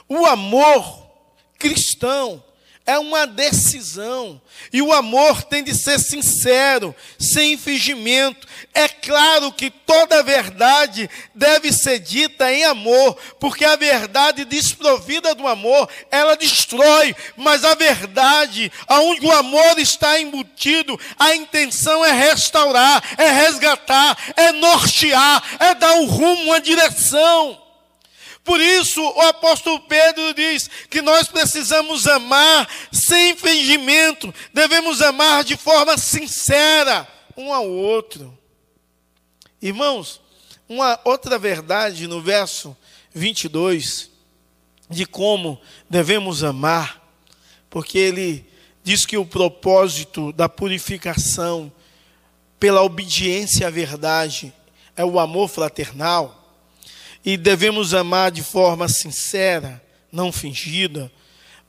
O 0.08 0.26
amor 0.26 1.12
cristão 1.60 2.42
é 2.88 2.98
uma 2.98 3.28
decisão. 3.28 4.42
E 4.72 4.82
o 4.82 4.94
amor 4.94 5.44
tem 5.44 5.62
de 5.62 5.76
ser 5.76 6.00
sincero, 6.00 6.96
sem 7.20 7.58
fingimento. 7.58 8.48
É 8.74 8.88
claro 8.88 9.52
que 9.52 9.70
toda 9.70 10.24
verdade 10.24 11.10
deve 11.36 11.74
ser 11.74 12.00
dita 12.00 12.52
em 12.52 12.64
amor, 12.64 13.18
porque 13.42 13.66
a 13.66 13.76
verdade 13.76 14.46
desprovida 14.46 15.36
do 15.36 15.46
amor, 15.46 15.90
ela 16.10 16.38
destrói, 16.38 17.14
mas 17.36 17.66
a 17.66 17.76
verdade, 17.76 18.72
aonde 18.88 19.26
o 19.26 19.32
amor 19.34 19.78
está 19.78 20.20
embutido, 20.22 20.98
a 21.20 21.36
intenção 21.36 22.06
é 22.06 22.12
restaurar, 22.14 23.04
é 23.18 23.30
resgatar, 23.30 24.18
é 24.38 24.54
nortear, 24.54 25.44
é 25.60 25.76
dar 25.76 25.94
um 25.96 26.06
rumo, 26.06 26.44
uma 26.44 26.62
direção. 26.62 27.67
Por 28.48 28.62
isso, 28.62 29.02
o 29.02 29.22
apóstolo 29.24 29.78
Pedro 29.82 30.34
diz 30.34 30.70
que 30.90 31.02
nós 31.02 31.28
precisamos 31.28 32.08
amar 32.08 32.66
sem 32.94 33.36
fingimento, 33.36 34.34
devemos 34.54 35.02
amar 35.02 35.44
de 35.44 35.58
forma 35.58 35.98
sincera 35.98 37.06
um 37.36 37.54
ao 37.54 37.70
outro. 37.70 38.40
Irmãos, 39.62 40.22
uma 40.70 40.98
outra 41.04 41.38
verdade 41.38 42.08
no 42.08 42.22
verso 42.22 42.76
22 43.14 44.10
de 44.90 45.06
como 45.06 45.60
devemos 45.90 46.42
amar, 46.42 47.06
porque 47.70 47.98
ele 47.98 48.50
diz 48.82 49.06
que 49.06 49.18
o 49.18 49.26
propósito 49.26 50.32
da 50.32 50.48
purificação 50.48 51.70
pela 52.58 52.82
obediência 52.82 53.68
à 53.68 53.70
verdade 53.70 54.54
é 54.96 55.04
o 55.04 55.20
amor 55.20 55.50
fraternal 55.50 56.37
e 57.28 57.36
devemos 57.36 57.94
amar 57.94 58.32
de 58.32 58.42
forma 58.42 58.88
sincera, 58.88 59.84
não 60.10 60.32
fingida. 60.32 61.12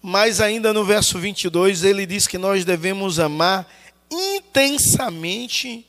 Mas 0.01 0.41
ainda 0.41 0.73
no 0.73 0.85
verso 0.85 1.19
22 1.19 1.83
ele 1.83 2.07
diz 2.07 2.29
que 2.29 2.39
nós 2.39 2.65
devemos 2.65 3.19
amar 3.19 3.69
intensamente 4.09 5.85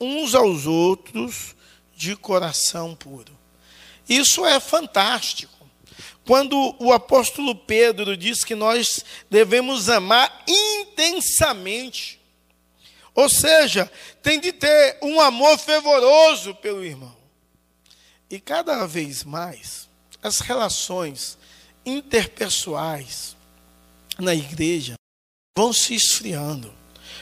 uns 0.00 0.34
aos 0.34 0.64
outros 0.66 1.54
de 1.94 2.16
coração 2.16 2.94
puro. 2.94 3.38
Isso 4.08 4.46
é 4.46 4.58
fantástico. 4.58 5.68
Quando 6.24 6.74
o 6.78 6.90
apóstolo 6.90 7.54
Pedro 7.54 8.16
diz 8.16 8.42
que 8.42 8.54
nós 8.54 9.04
devemos 9.30 9.90
amar 9.90 10.42
intensamente, 10.48 12.18
ou 13.14 13.28
seja, 13.28 13.92
tem 14.22 14.40
de 14.40 14.54
ter 14.54 14.96
um 15.02 15.20
amor 15.20 15.58
fervoroso 15.58 16.54
pelo 16.54 16.82
irmão. 16.82 17.21
E 18.32 18.40
cada 18.40 18.86
vez 18.86 19.24
mais, 19.24 19.90
as 20.22 20.40
relações 20.40 21.36
interpessoais 21.84 23.36
na 24.18 24.34
igreja 24.34 24.94
vão 25.54 25.70
se 25.70 25.94
esfriando. 25.94 26.72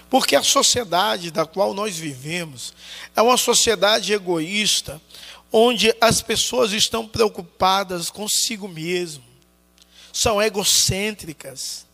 Porque 0.09 0.37
a 0.37 0.42
sociedade 0.44 1.33
da 1.33 1.44
qual 1.44 1.75
nós 1.75 1.99
vivemos 1.99 2.73
é 3.16 3.20
uma 3.20 3.37
sociedade 3.37 4.12
egoísta, 4.12 5.03
onde 5.51 5.92
as 6.01 6.23
pessoas 6.23 6.70
estão 6.70 7.09
preocupadas 7.09 8.09
consigo 8.09 8.68
mesmo, 8.68 9.25
são 10.12 10.40
egocêntricas, 10.40 11.87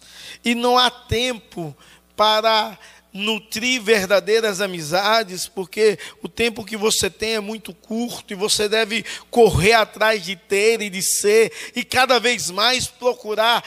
e 0.45 0.55
não 0.55 0.77
há 0.77 0.91
tempo 0.91 1.75
para 2.15 2.79
nutrir 3.17 3.83
verdadeiras 3.83 4.61
amizades, 4.61 5.49
porque 5.49 5.99
o 6.23 6.29
tempo 6.29 6.65
que 6.65 6.77
você 6.77 7.09
tem 7.11 7.35
é 7.35 7.41
muito 7.41 7.75
curto 7.75 8.33
e 8.33 8.37
você 8.37 8.69
deve 8.69 9.05
correr 9.31 9.73
atrás 9.73 10.25
de 10.25 10.37
ter 10.37 10.81
e 10.83 10.91
de 10.91 11.03
ser 11.03 11.53
e 11.75 11.83
cada 11.83 12.19
vez 12.19 12.51
mais 12.51 12.87
procurar 12.87 13.65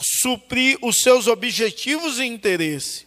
suprir 0.00 0.78
os 0.82 1.02
seus 1.02 1.26
objetivos 1.26 2.18
e 2.18 2.24
interesse. 2.24 3.06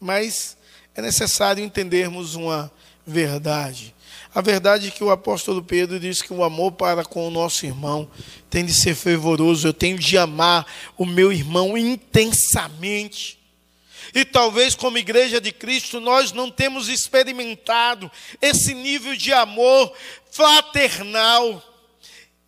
Mas 0.00 0.56
é 0.94 1.02
necessário 1.02 1.62
entendermos 1.62 2.34
uma 2.34 2.70
verdade. 3.06 3.94
A 4.34 4.40
verdade 4.40 4.88
é 4.88 4.90
que 4.90 5.02
o 5.02 5.10
apóstolo 5.10 5.62
Pedro 5.62 5.98
diz 5.98 6.20
que 6.20 6.32
o 6.32 6.44
amor 6.44 6.72
para 6.72 7.04
com 7.04 7.26
o 7.26 7.30
nosso 7.30 7.64
irmão 7.64 8.08
tem 8.50 8.64
de 8.64 8.74
ser 8.74 8.94
fervoroso. 8.94 9.66
Eu 9.66 9.72
tenho 9.72 9.98
de 9.98 10.18
amar 10.18 10.66
o 10.96 11.06
meu 11.06 11.32
irmão 11.32 11.76
intensamente. 11.76 13.37
E 14.14 14.24
talvez, 14.24 14.74
como 14.74 14.98
igreja 14.98 15.40
de 15.40 15.52
Cristo, 15.52 16.00
nós 16.00 16.32
não 16.32 16.50
temos 16.50 16.88
experimentado 16.88 18.10
esse 18.40 18.74
nível 18.74 19.14
de 19.16 19.32
amor 19.32 19.92
fraternal, 20.30 21.62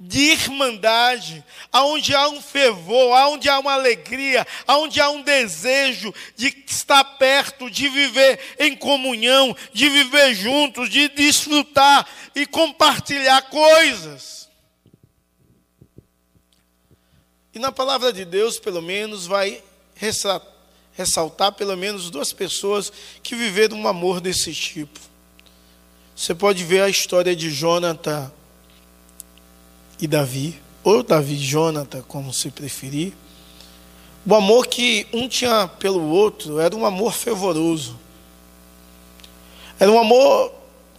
de 0.03 0.31
irmandade, 0.31 1.45
aonde 1.71 2.15
há 2.15 2.27
um 2.29 2.41
fervor, 2.41 3.15
aonde 3.15 3.51
há 3.51 3.59
uma 3.59 3.75
alegria, 3.75 4.47
aonde 4.67 4.99
há 4.99 5.11
um 5.11 5.21
desejo 5.21 6.15
de 6.35 6.65
estar 6.67 7.05
perto, 7.19 7.71
de 7.71 7.87
viver 7.91 8.41
em 8.59 8.75
comunhão, 8.75 9.55
de 9.75 9.91
viver 9.91 10.35
juntos, 10.35 10.89
de 10.89 11.09
desfrutar 11.09 12.09
e 12.35 12.47
compartilhar 12.47 13.43
coisas. 13.43 14.49
E 17.53 17.59
na 17.59 17.71
palavra 17.71 18.11
de 18.11 18.25
Deus, 18.25 18.59
pelo 18.59 18.81
menos, 18.81 19.27
vai 19.27 19.63
ressaltar 19.95 20.50
ressaltar 21.01 21.53
pelo 21.53 21.77
menos 21.77 22.11
duas 22.11 22.33
pessoas 22.33 22.93
que 23.23 23.35
viveram 23.35 23.79
um 23.79 23.89
amor 23.89 24.21
desse 24.21 24.53
tipo. 24.55 25.01
Você 26.15 26.35
pode 26.35 26.63
ver 26.65 26.83
a 26.83 26.89
história 26.89 27.35
de 27.35 27.51
Jonathan 27.51 28.31
e 30.01 30.07
Davi, 30.07 30.61
ou 30.85 31.03
Davi 31.03 31.35
e 31.35 31.39
Jonathan, 31.39 32.03
como 32.03 32.33
se 32.33 32.51
preferir. 32.51 33.15
O 34.27 34.35
amor 34.35 34.67
que 34.67 35.07
um 35.13 35.27
tinha 35.27 35.67
pelo 35.67 36.03
outro 36.03 36.61
era 36.61 36.77
um 36.77 36.85
amor 36.85 37.15
fervoroso. 37.15 37.99
Era 39.79 39.91
um 39.91 39.99
amor 39.99 40.53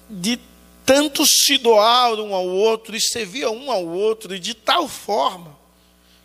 de 0.09 0.39
tanto 0.83 1.23
se 1.27 1.59
doar 1.59 2.15
um 2.15 2.33
ao 2.33 2.47
outro 2.47 2.95
e 2.95 2.99
servir 2.99 3.47
um 3.47 3.71
ao 3.71 3.85
outro, 3.85 4.33
e 4.33 4.39
de 4.39 4.55
tal 4.55 4.87
forma 4.87 5.55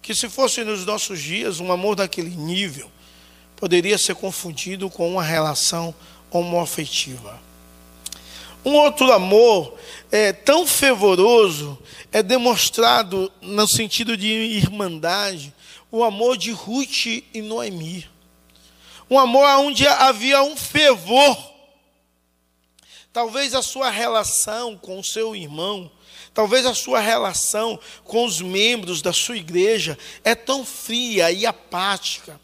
que, 0.00 0.14
se 0.14 0.28
fosse 0.30 0.64
nos 0.64 0.86
nossos 0.86 1.20
dias 1.20 1.60
um 1.60 1.70
amor 1.70 1.96
daquele 1.96 2.34
nível, 2.34 2.90
poderia 3.56 3.98
ser 3.98 4.14
confundido 4.14 4.88
com 4.90 5.10
uma 5.10 5.22
relação 5.22 5.94
homoafetiva. 6.30 7.40
Um 8.64 8.74
outro 8.74 9.12
amor 9.12 9.78
é, 10.10 10.32
tão 10.32 10.66
fervoroso 10.66 11.78
é 12.12 12.22
demonstrado 12.22 13.32
no 13.40 13.66
sentido 13.66 14.16
de 14.16 14.26
irmandade, 14.26 15.54
o 15.90 16.04
amor 16.04 16.36
de 16.36 16.50
Ruth 16.50 17.06
e 17.06 17.42
Noemi. 17.42 18.08
Um 19.08 19.18
amor 19.18 19.46
onde 19.60 19.86
havia 19.86 20.42
um 20.42 20.56
fervor. 20.56 21.36
Talvez 23.12 23.54
a 23.54 23.62
sua 23.62 23.88
relação 23.88 24.76
com 24.76 24.98
o 24.98 25.04
seu 25.04 25.34
irmão 25.34 25.90
Talvez 26.36 26.66
a 26.66 26.74
sua 26.74 27.00
relação 27.00 27.80
com 28.04 28.22
os 28.22 28.42
membros 28.42 29.00
da 29.00 29.10
sua 29.10 29.38
igreja 29.38 29.96
é 30.22 30.34
tão 30.34 30.66
fria 30.66 31.32
e 31.32 31.46
apática, 31.46 32.38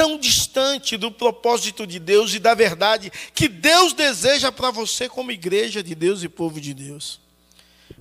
tão 0.00 0.16
distante 0.16 0.96
do 0.96 1.10
propósito 1.10 1.86
de 1.86 1.98
Deus 1.98 2.32
e 2.32 2.38
da 2.38 2.54
verdade 2.54 3.12
que 3.34 3.46
Deus 3.46 3.92
deseja 3.92 4.50
para 4.50 4.70
você 4.70 5.10
como 5.10 5.30
igreja 5.30 5.82
de 5.82 5.94
Deus 5.94 6.22
e 6.22 6.28
povo 6.28 6.58
de 6.58 6.72
Deus. 6.72 7.20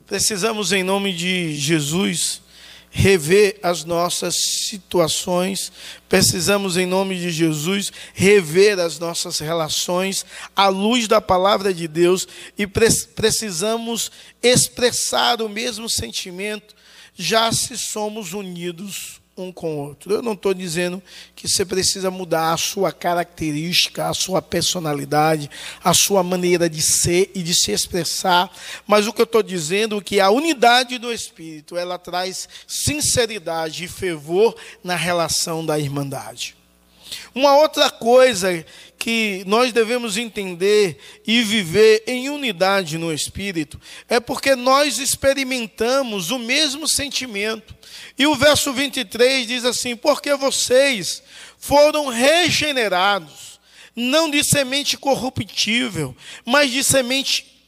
Precisamos, 0.07 0.71
em 0.71 0.81
nome 0.81 1.11
de 1.11 1.53
Jesus, 1.57 2.41
rever 2.89 3.59
as 3.61 3.83
nossas 3.83 4.33
situações, 4.37 5.73
precisamos, 6.07 6.77
em 6.77 6.85
nome 6.85 7.19
de 7.19 7.31
Jesus, 7.31 7.91
rever 8.13 8.79
as 8.79 8.97
nossas 8.97 9.39
relações 9.39 10.25
à 10.55 10.69
luz 10.69 11.05
da 11.05 11.19
palavra 11.19 11.73
de 11.73 11.85
Deus 11.85 12.25
e 12.57 12.65
precisamos 12.65 14.09
expressar 14.41 15.41
o 15.41 15.49
mesmo 15.49 15.89
sentimento, 15.89 16.73
já 17.13 17.51
se 17.51 17.77
somos 17.77 18.31
unidos 18.31 19.19
um 19.41 19.51
com 19.51 19.75
o 19.75 19.77
outro. 19.77 20.13
Eu 20.13 20.21
não 20.21 20.33
estou 20.33 20.53
dizendo 20.53 21.01
que 21.35 21.47
você 21.47 21.65
precisa 21.65 22.11
mudar 22.11 22.53
a 22.53 22.57
sua 22.57 22.91
característica, 22.91 24.07
a 24.07 24.13
sua 24.13 24.41
personalidade, 24.41 25.49
a 25.83 25.93
sua 25.93 26.21
maneira 26.21 26.69
de 26.69 26.81
ser 26.81 27.31
e 27.33 27.41
de 27.41 27.53
se 27.53 27.71
expressar, 27.71 28.51
mas 28.85 29.07
o 29.07 29.13
que 29.13 29.21
eu 29.21 29.25
estou 29.25 29.41
dizendo 29.41 29.97
é 29.97 30.01
que 30.01 30.19
a 30.19 30.29
unidade 30.29 30.97
do 30.97 31.11
Espírito, 31.11 31.77
ela 31.77 31.97
traz 31.97 32.47
sinceridade 32.67 33.85
e 33.85 33.87
fervor 33.87 34.55
na 34.83 34.95
relação 34.95 35.65
da 35.65 35.79
irmandade. 35.79 36.58
Uma 37.33 37.55
outra 37.57 37.89
coisa 37.89 38.65
que 38.97 39.43
nós 39.47 39.71
devemos 39.71 40.17
entender 40.17 40.99
e 41.25 41.41
viver 41.41 42.03
em 42.05 42.29
unidade 42.29 42.97
no 42.97 43.13
Espírito 43.13 43.79
é 44.09 44.19
porque 44.19 44.55
nós 44.55 44.99
experimentamos 44.99 46.31
o 46.31 46.37
mesmo 46.37 46.87
sentimento. 46.87 47.75
E 48.17 48.27
o 48.27 48.35
verso 48.35 48.73
23 48.73 49.47
diz 49.47 49.63
assim: 49.63 49.95
Porque 49.95 50.35
vocês 50.35 51.23
foram 51.57 52.07
regenerados, 52.07 53.59
não 53.95 54.29
de 54.29 54.43
semente 54.43 54.97
corruptível, 54.97 56.15
mas 56.45 56.69
de 56.69 56.83
semente 56.83 57.58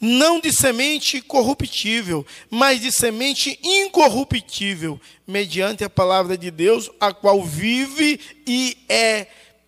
não 0.00 0.40
de 0.40 0.52
semente 0.52 1.20
corruptível, 1.20 2.24
mas 2.50 2.80
de 2.80 2.92
semente 2.92 3.58
incorruptível, 3.62 5.00
mediante 5.26 5.84
a 5.84 5.90
palavra 5.90 6.38
de 6.38 6.50
Deus, 6.50 6.90
a 7.00 7.12
qual 7.12 7.42
vive 7.44 8.20
e 8.46 8.76
é 8.88 9.26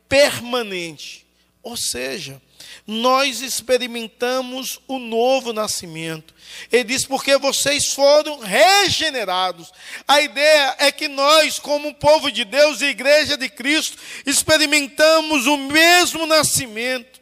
permanente. 0.09 1.27
Ou 1.63 1.77
seja, 1.77 2.41
nós 2.87 3.41
experimentamos 3.41 4.81
o 4.89 4.99
novo 4.99 5.53
nascimento. 5.53 6.35
Ele 6.73 6.85
diz: 6.85 7.05
porque 7.05 7.37
vocês 7.37 7.93
foram 7.93 8.41
regenerados. 8.41 9.73
A 10.09 10.21
ideia 10.21 10.77
é 10.79 10.91
que 10.91 11.07
nós, 11.07 11.59
como 11.59 11.95
povo 11.95 12.31
de 12.31 12.45
Deus 12.45 12.81
e 12.81 12.87
igreja 12.87 13.37
de 13.37 13.49
Cristo, 13.49 13.97
experimentamos 14.27 15.47
o 15.47 15.57
mesmo 15.57 16.27
nascimento. 16.27 17.20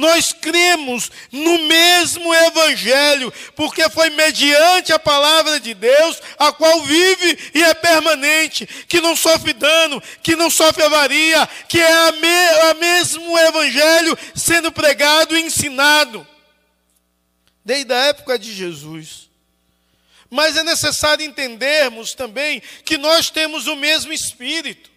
Nós 0.00 0.32
cremos 0.32 1.10
no 1.30 1.58
mesmo 1.58 2.34
Evangelho, 2.34 3.30
porque 3.54 3.86
foi 3.90 4.08
mediante 4.08 4.94
a 4.94 4.98
palavra 4.98 5.60
de 5.60 5.74
Deus, 5.74 6.22
a 6.38 6.50
qual 6.50 6.80
vive 6.84 7.50
e 7.52 7.62
é 7.62 7.74
permanente, 7.74 8.66
que 8.88 8.98
não 8.98 9.14
sofre 9.14 9.52
dano, 9.52 10.02
que 10.22 10.34
não 10.34 10.48
sofre 10.48 10.84
avaria, 10.84 11.46
que 11.68 11.78
é 11.78 12.08
o 12.08 12.12
me, 12.14 12.80
mesmo 12.80 13.38
Evangelho 13.38 14.16
sendo 14.34 14.72
pregado 14.72 15.36
e 15.36 15.42
ensinado, 15.42 16.26
desde 17.62 17.92
a 17.92 18.06
época 18.06 18.38
de 18.38 18.54
Jesus. 18.54 19.28
Mas 20.30 20.56
é 20.56 20.62
necessário 20.62 21.26
entendermos 21.26 22.14
também 22.14 22.62
que 22.86 22.96
nós 22.96 23.28
temos 23.28 23.66
o 23.66 23.76
mesmo 23.76 24.14
Espírito, 24.14 24.90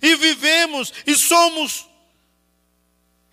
e 0.00 0.14
vivemos 0.14 0.90
e 1.06 1.14
somos 1.16 1.86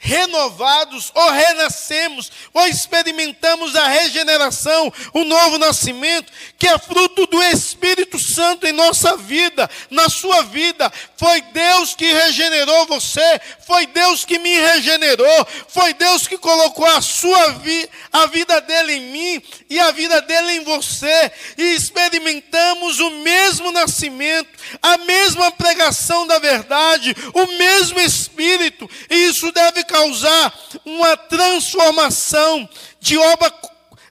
renovados, 0.05 1.11
ou 1.15 1.31
renascemos, 1.31 2.31
ou 2.53 2.67
experimentamos 2.67 3.75
a 3.75 3.87
regeneração, 3.87 4.93
o 5.11 5.23
novo 5.23 5.57
nascimento, 5.57 6.31
que 6.59 6.67
é 6.67 6.77
fruto 6.77 7.25
do 7.25 7.41
Espírito 7.41 8.19
Santo 8.19 8.67
em 8.67 8.71
nossa 8.71 9.17
vida, 9.17 9.67
na 9.89 10.07
sua 10.07 10.43
vida. 10.43 10.93
Foi 11.17 11.41
Deus 11.41 11.95
que 11.95 12.05
regenerou 12.13 12.85
você, 12.85 13.41
foi 13.65 13.87
Deus 13.87 14.23
que 14.23 14.37
me 14.37 14.53
regenerou, 14.59 15.47
foi 15.67 15.91
Deus 15.95 16.27
que 16.27 16.37
colocou 16.37 16.85
a 16.85 17.01
sua 17.01 17.53
vida, 17.53 17.89
a 18.13 18.27
vida 18.27 18.61
dele 18.61 18.93
em 18.93 19.11
mim 19.11 19.43
e 19.67 19.79
a 19.79 19.89
vida 19.89 20.21
dele 20.21 20.51
em 20.51 20.63
você, 20.63 21.31
e 21.57 21.73
experimentamos 21.73 22.99
o 22.99 23.09
mesmo 23.09 23.71
nascimento, 23.71 24.49
a 24.83 24.97
mesma 24.99 25.51
pregação 25.51 26.27
da 26.27 26.37
verdade, 26.37 27.15
o 27.33 27.47
mesmo 27.57 27.99
Espírito, 27.99 28.87
e 29.09 29.15
isso 29.25 29.51
deve 29.51 29.83
causar 29.95 30.53
uma 30.83 31.15
transformação 31.15 32.67
de 32.99 33.17
obra 33.17 33.53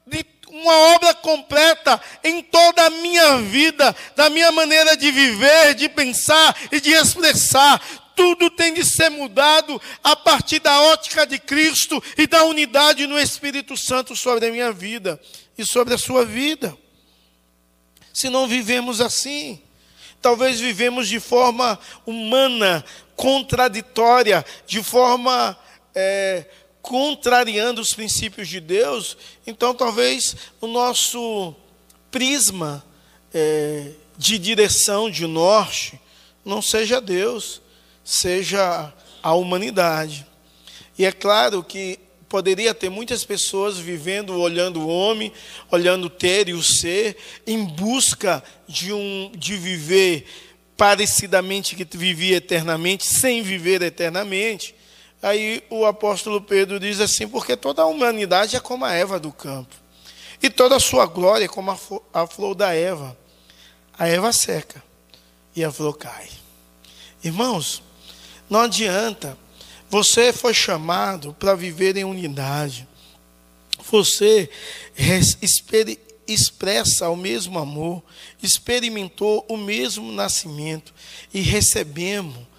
de 0.07 0.25
uma 0.49 0.73
obra 0.95 1.13
completa 1.13 2.01
em 2.23 2.43
toda 2.43 2.87
a 2.87 2.91
minha 2.91 3.39
vida, 3.39 3.95
da 4.17 4.31
minha 4.31 4.51
maneira 4.51 4.97
de 4.97 5.11
viver, 5.11 5.75
de 5.75 5.89
pensar 5.91 6.57
e 6.73 6.81
de 6.81 6.91
expressar. 6.91 7.83
Tudo 8.17 8.49
tem 8.49 8.73
de 8.73 8.85
ser 8.85 9.11
mudado 9.11 9.81
a 10.03 10.15
partir 10.17 10.61
da 10.61 10.81
ótica 10.81 11.27
de 11.27 11.39
Cristo 11.39 12.03
e 12.17 12.27
da 12.27 12.45
unidade 12.45 13.07
no 13.07 13.19
Espírito 13.19 13.77
Santo 13.77 14.17
sobre 14.17 14.47
a 14.47 14.51
minha 14.51 14.73
vida 14.73 15.21
e 15.59 15.67
sobre 15.67 15.95
a 15.95 15.99
sua 15.99 16.25
vida. 16.25 16.75
Se 18.13 18.31
não 18.31 18.47
vivemos 18.47 19.01
assim, 19.01 19.61
talvez 20.23 20.61
vivemos 20.61 21.09
de 21.09 21.19
forma 21.19 21.79
humana, 22.07 22.85
contraditória, 23.17 24.47
de 24.67 24.83
forma 24.83 25.59
é, 25.95 26.45
contrariando 26.83 27.81
os 27.81 27.95
princípios 27.95 28.49
de 28.49 28.61
Deus, 28.61 29.17
então 29.47 29.75
talvez 29.75 30.37
o 30.61 30.67
nosso 30.67 31.55
prisma 32.11 32.85
é, 33.33 33.93
de 34.17 34.39
direção, 34.39 35.11
de 35.11 35.27
norte, 35.27 35.99
não 36.45 36.61
seja 36.61 37.01
Deus, 37.01 37.63
seja 38.05 38.93
a 39.23 39.35
humanidade. 39.35 40.27
E 40.99 41.05
é 41.05 41.11
claro 41.11 41.63
que 41.65 41.99
poderia 42.29 42.75
ter 42.75 42.91
muitas 42.91 43.25
pessoas 43.25 43.79
vivendo, 43.79 44.39
olhando 44.39 44.81
o 44.81 44.89
homem, 44.89 45.33
olhando 45.71 46.07
o 46.07 46.11
ter 46.11 46.49
e 46.49 46.53
o 46.53 46.63
ser, 46.63 47.17
em 47.47 47.65
busca 47.65 48.43
de, 48.69 48.93
um, 48.93 49.31
de 49.35 49.57
viver 49.57 50.27
parecidamente 50.77 51.77
que 51.77 51.97
vivia 51.97 52.37
eternamente, 52.37 53.07
sem 53.07 53.43
viver 53.43 53.83
eternamente. 53.83 54.75
Aí 55.25 55.65
o 55.71 55.87
apóstolo 55.87 56.39
Pedro 56.39 56.79
diz 56.79 57.01
assim: 57.01 57.27
porque 57.27 57.57
toda 57.57 57.81
a 57.81 57.87
humanidade 57.87 58.57
é 58.57 58.61
como 58.61 58.85
a 58.85 58.93
Eva 58.93 59.19
do 59.19 59.33
campo, 59.33 59.75
e 60.43 60.51
toda 60.51 60.77
a 60.77 60.81
sua 60.81 61.07
glória 61.07 61.47
é 61.47 61.49
como 61.49 61.71
a 62.13 62.27
flor 62.27 62.55
da 62.55 62.75
Eva. 62.75 63.17
A 63.99 64.07
Eva 64.07 64.31
seca 64.35 64.85
e 65.57 65.65
a 65.65 65.73
flor 65.73 65.97
cai. 65.97 66.29
Irmãos, 67.23 67.83
não 68.51 68.61
adianta, 68.61 69.39
você 69.89 70.31
foi 70.31 70.53
chamado 70.53 71.33
para 71.33 71.55
viver 71.55 71.97
em 71.97 72.05
unidade, 72.05 72.87
você 73.91 74.51
expressa 76.29 77.09
o 77.09 77.17
mesmo 77.17 77.59
amor, 77.59 78.03
experimentou 78.43 79.47
o 79.49 79.57
mesmo 79.57 80.13
nascimento 80.13 80.93
e 81.33 81.41
recebemos 81.41 82.54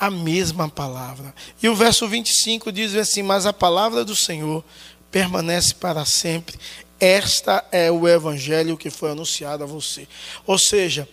a 0.00 0.10
mesma 0.10 0.66
palavra. 0.66 1.34
E 1.62 1.68
o 1.68 1.76
verso 1.76 2.08
25 2.08 2.72
diz 2.72 2.94
assim: 2.94 3.22
Mas 3.22 3.44
a 3.44 3.52
palavra 3.52 4.02
do 4.02 4.16
Senhor 4.16 4.64
permanece 5.10 5.74
para 5.74 6.06
sempre. 6.06 6.58
Esta 6.98 7.64
é 7.70 7.90
o 7.90 8.08
evangelho 8.08 8.78
que 8.78 8.88
foi 8.88 9.10
anunciado 9.10 9.62
a 9.62 9.66
você. 9.66 10.08
Ou 10.46 10.58
seja, 10.58 11.06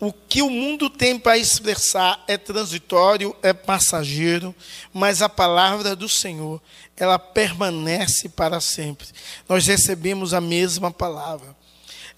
o 0.00 0.12
que 0.12 0.42
o 0.42 0.50
mundo 0.50 0.90
tem 0.90 1.16
para 1.16 1.38
expressar 1.38 2.22
é 2.26 2.36
transitório, 2.36 3.34
é 3.42 3.52
passageiro, 3.52 4.52
mas 4.92 5.22
a 5.22 5.28
palavra 5.28 5.94
do 5.94 6.08
Senhor, 6.08 6.60
ela 6.96 7.18
permanece 7.18 8.28
para 8.28 8.60
sempre. 8.60 9.06
Nós 9.48 9.66
recebemos 9.66 10.34
a 10.34 10.40
mesma 10.40 10.90
palavra. 10.90 11.56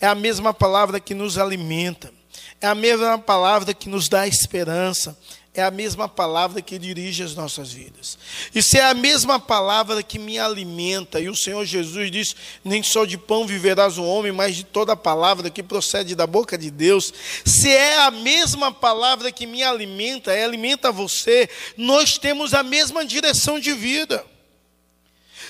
É 0.00 0.06
a 0.06 0.14
mesma 0.14 0.54
palavra 0.54 0.98
que 0.98 1.14
nos 1.14 1.36
alimenta. 1.36 2.12
É 2.60 2.66
a 2.66 2.74
mesma 2.74 3.18
palavra 3.18 3.74
que 3.74 3.88
nos 3.88 4.08
dá 4.08 4.26
esperança 4.26 5.16
é 5.54 5.62
a 5.62 5.70
mesma 5.70 6.08
palavra 6.08 6.60
que 6.60 6.76
dirige 6.76 7.22
as 7.22 7.36
nossas 7.36 7.72
vidas. 7.72 8.18
Se 8.60 8.76
é 8.76 8.86
a 8.86 8.94
mesma 8.94 9.38
palavra 9.38 10.02
que 10.02 10.18
me 10.18 10.36
alimenta, 10.36 11.20
e 11.20 11.28
o 11.28 11.36
Senhor 11.36 11.64
Jesus 11.64 12.10
diz: 12.10 12.34
Nem 12.64 12.82
só 12.82 13.04
de 13.04 13.16
pão 13.16 13.46
viverás 13.46 13.96
o 13.96 14.04
homem, 14.04 14.32
mas 14.32 14.56
de 14.56 14.64
toda 14.64 14.96
palavra 14.96 15.48
que 15.48 15.62
procede 15.62 16.16
da 16.16 16.26
boca 16.26 16.58
de 16.58 16.72
Deus. 16.72 17.14
Se 17.44 17.70
é 17.70 18.00
a 18.00 18.10
mesma 18.10 18.72
palavra 18.72 19.30
que 19.30 19.46
me 19.46 19.62
alimenta, 19.62 20.34
e 20.34 20.42
alimenta 20.42 20.90
você, 20.90 21.48
nós 21.76 22.18
temos 22.18 22.52
a 22.52 22.64
mesma 22.64 23.04
direção 23.04 23.60
de 23.60 23.72
vida. 23.72 24.24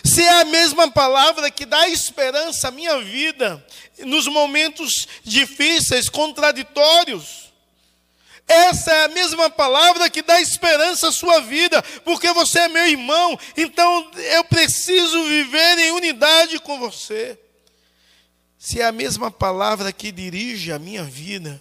Se 0.05 0.23
é 0.23 0.43
a 0.43 0.45
mesma 0.45 0.91
palavra 0.91 1.51
que 1.51 1.65
dá 1.65 1.89
esperança 1.89 2.69
à 2.69 2.71
minha 2.71 3.01
vida 3.01 3.65
nos 4.01 4.27
momentos 4.27 5.09
difíceis, 5.25 6.11
contraditórios. 6.11 7.44
Essa 8.47 8.93
é 8.93 9.05
a 9.05 9.09
mesma 9.09 9.49
palavra 9.49 10.11
que 10.11 10.23
dá 10.23 10.41
esperança 10.41 11.09
à 11.09 11.13
sua 11.13 11.41
vida, 11.41 11.83
porque 12.05 12.33
você 12.33 12.61
é 12.61 12.69
meu 12.69 12.87
irmão, 12.87 13.39
então 13.57 14.11
eu 14.17 14.45
preciso 14.45 15.25
viver 15.25 15.79
em 15.79 15.93
unidade 15.93 16.59
com 16.59 16.79
você. 16.79 17.39
Se 18.59 18.81
é 18.81 18.87
a 18.87 18.93
mesma 18.93 19.31
palavra 19.31 19.93
que 19.93 20.13
dirige 20.13 20.73
a 20.73 20.79
minha 20.79 21.05
vida 21.05 21.61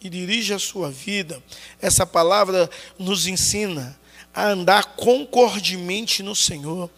e 0.00 0.08
dirige 0.08 0.54
a 0.54 0.58
sua 0.58 0.90
vida, 0.90 1.42
essa 1.80 2.06
palavra 2.06 2.70
nos 2.98 3.26
ensina 3.26 3.98
a 4.34 4.46
andar 4.46 4.84
concordemente 4.96 6.22
no 6.22 6.34
Senhor. 6.34 6.90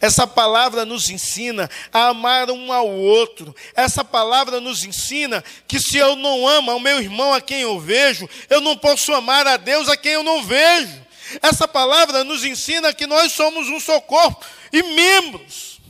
Essa 0.00 0.26
palavra 0.26 0.84
nos 0.84 1.08
ensina 1.08 1.70
a 1.92 2.08
amar 2.08 2.50
um 2.50 2.72
ao 2.72 2.88
outro. 2.88 3.54
Essa 3.74 4.04
palavra 4.04 4.60
nos 4.60 4.84
ensina 4.84 5.42
que 5.66 5.80
se 5.80 5.96
eu 5.96 6.14
não 6.16 6.46
amo 6.46 6.70
ao 6.70 6.80
meu 6.80 7.00
irmão 7.00 7.32
a 7.32 7.40
quem 7.40 7.60
eu 7.60 7.80
vejo, 7.80 8.28
eu 8.50 8.60
não 8.60 8.76
posso 8.76 9.12
amar 9.14 9.46
a 9.46 9.56
Deus 9.56 9.88
a 9.88 9.96
quem 9.96 10.12
eu 10.12 10.22
não 10.22 10.42
vejo. 10.42 11.02
Essa 11.40 11.66
palavra 11.66 12.24
nos 12.24 12.44
ensina 12.44 12.92
que 12.92 13.06
nós 13.06 13.32
somos 13.32 13.68
um 13.68 13.80
só 13.80 14.00
corpo 14.00 14.44
e 14.72 14.82
membros. 14.82 15.80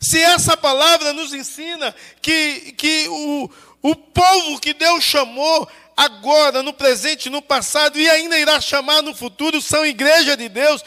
Se 0.00 0.20
essa 0.20 0.56
palavra 0.56 1.12
nos 1.12 1.32
ensina 1.32 1.94
que, 2.20 2.72
que 2.76 3.06
o, 3.08 3.50
o 3.82 3.96
povo 3.96 4.60
que 4.60 4.74
Deus 4.74 5.02
chamou 5.02 5.68
agora, 5.96 6.62
no 6.62 6.72
presente, 6.72 7.30
no 7.30 7.42
passado 7.42 7.98
e 7.98 8.08
ainda 8.08 8.38
irá 8.38 8.60
chamar 8.60 9.02
no 9.02 9.14
futuro, 9.14 9.60
são 9.60 9.84
igreja 9.84 10.36
de 10.36 10.48
Deus. 10.48 10.82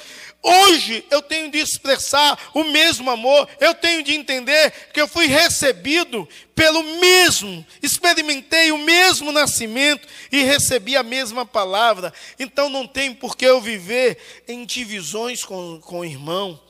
Hoje 0.47 1.03
eu 1.09 1.23
tenho 1.23 1.49
de 1.49 1.57
expressar 1.57 2.51
o 2.53 2.63
mesmo 2.65 3.09
amor, 3.09 3.49
eu 3.59 3.73
tenho 3.73 4.03
de 4.03 4.13
entender 4.13 4.71
que 4.93 5.01
eu 5.01 5.07
fui 5.07 5.25
recebido 5.25 6.29
pelo 6.53 6.83
mesmo, 6.99 7.65
experimentei 7.81 8.71
o 8.71 8.77
mesmo 8.77 9.31
nascimento 9.31 10.07
e 10.31 10.43
recebi 10.43 10.95
a 10.95 11.01
mesma 11.01 11.47
palavra. 11.47 12.13
Então 12.37 12.69
não 12.69 12.85
tem 12.85 13.11
por 13.11 13.35
que 13.35 13.43
eu 13.43 13.59
viver 13.59 14.43
em 14.47 14.65
divisões 14.65 15.43
com, 15.43 15.79
com 15.81 16.01
o 16.01 16.05
irmão 16.05 16.61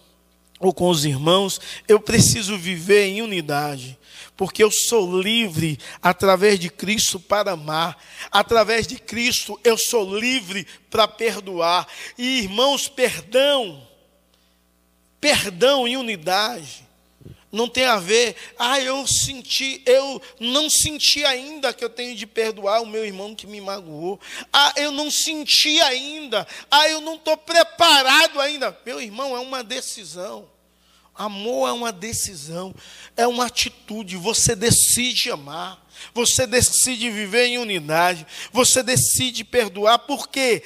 ou 0.58 0.74
com 0.74 0.90
os 0.90 1.04
irmãos, 1.04 1.60
eu 1.86 2.00
preciso 2.00 2.58
viver 2.58 3.08
em 3.08 3.22
unidade 3.22 4.00
porque 4.38 4.64
eu 4.64 4.72
sou 4.72 5.22
livre 5.22 5.80
através 6.02 6.60
de 6.60 6.70
Cristo 6.70 7.20
para 7.20 7.52
amar, 7.52 7.98
através 8.32 8.86
de 8.86 8.98
Cristo 8.98 9.60
eu 9.64 9.78
sou 9.78 10.18
livre 10.18 10.68
para 10.90 11.08
perdoar. 11.08 11.88
E 12.18 12.40
irmãos, 12.40 12.88
perdão, 12.88 13.88
perdão 15.20 15.88
e 15.88 15.96
unidade. 15.96 16.86
Não 17.52 17.70
tem 17.70 17.86
a 17.86 17.98
ver, 17.98 18.36
ah, 18.60 18.82
eu 18.82 19.08
senti, 19.08 19.82
eu 19.86 20.22
não 20.42 20.70
senti 20.70 21.24
ainda 21.24 21.72
que 21.72 21.86
eu 21.86 21.90
tenho 21.90 22.14
de 22.14 22.28
perdoar 22.28 22.82
o 22.82 22.86
meu 22.86 23.06
irmão 23.06 23.34
que 23.34 23.48
me 23.48 23.62
magoou. 23.62 24.20
Ah, 24.52 24.74
eu 24.76 24.92
não 24.92 25.10
senti 25.10 25.80
ainda. 25.80 26.46
Ah, 26.70 26.90
eu 26.90 27.00
não 27.00 27.16
estou 27.16 27.38
preparado 27.38 28.42
ainda. 28.42 28.78
Meu 28.86 29.00
irmão, 29.00 29.34
é 29.38 29.40
uma 29.40 29.64
decisão. 29.64 30.50
Amor 31.18 31.70
é 31.70 31.72
uma 31.72 31.94
decisão, 31.94 32.76
é 33.16 33.26
uma 33.26 33.46
atitude. 33.46 34.18
Você 34.18 34.56
decide 34.56 35.32
amar, 35.32 35.82
você 36.14 36.46
decide 36.46 37.10
viver 37.10 37.46
em 37.46 37.58
unidade, 37.58 38.28
você 38.52 38.84
decide 38.84 39.44
perdoar, 39.44 40.00
porque 40.00 40.62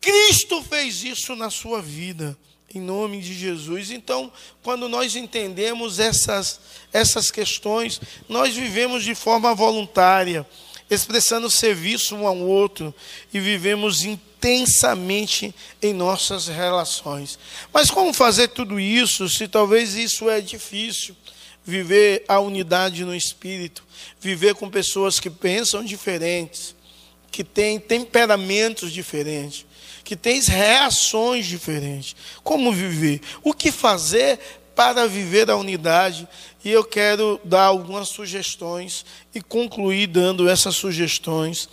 Cristo 0.00 0.62
fez 0.62 1.02
isso 1.02 1.34
na 1.34 1.50
sua 1.50 1.82
vida, 1.82 2.38
em 2.72 2.80
nome 2.80 3.20
de 3.20 3.34
Jesus. 3.34 3.90
Então, 3.90 4.30
quando 4.62 4.88
nós 4.88 5.16
entendemos 5.16 5.98
essas, 5.98 6.60
essas 6.92 7.30
questões, 7.30 8.00
nós 8.28 8.54
vivemos 8.54 9.02
de 9.02 9.14
forma 9.14 9.54
voluntária, 9.54 10.46
expressando 10.88 11.50
serviço 11.50 12.14
um 12.14 12.28
ao 12.28 12.38
outro 12.38 12.94
e 13.32 13.40
vivemos 13.40 14.04
em 14.04 14.20
intensamente 14.44 15.54
em 15.80 15.94
nossas 15.94 16.48
relações. 16.48 17.38
Mas 17.72 17.90
como 17.90 18.12
fazer 18.12 18.48
tudo 18.48 18.78
isso 18.78 19.26
se 19.28 19.48
talvez 19.48 19.94
isso 19.94 20.28
é 20.28 20.40
difícil? 20.40 21.16
Viver 21.64 22.24
a 22.28 22.38
unidade 22.40 23.06
no 23.06 23.14
espírito, 23.14 23.82
viver 24.20 24.54
com 24.54 24.68
pessoas 24.68 25.18
que 25.18 25.30
pensam 25.30 25.82
diferentes, 25.82 26.76
que 27.30 27.42
têm 27.42 27.80
temperamentos 27.80 28.92
diferentes, 28.92 29.64
que 30.04 30.14
têm 30.14 30.42
reações 30.42 31.46
diferentes. 31.46 32.14
Como 32.42 32.70
viver? 32.70 33.22
O 33.42 33.54
que 33.54 33.72
fazer 33.72 34.38
para 34.76 35.06
viver 35.08 35.50
a 35.50 35.56
unidade? 35.56 36.28
E 36.62 36.70
eu 36.70 36.84
quero 36.84 37.40
dar 37.42 37.64
algumas 37.64 38.08
sugestões 38.08 39.06
e 39.34 39.40
concluir 39.40 40.06
dando 40.06 40.46
essas 40.46 40.76
sugestões 40.76 41.66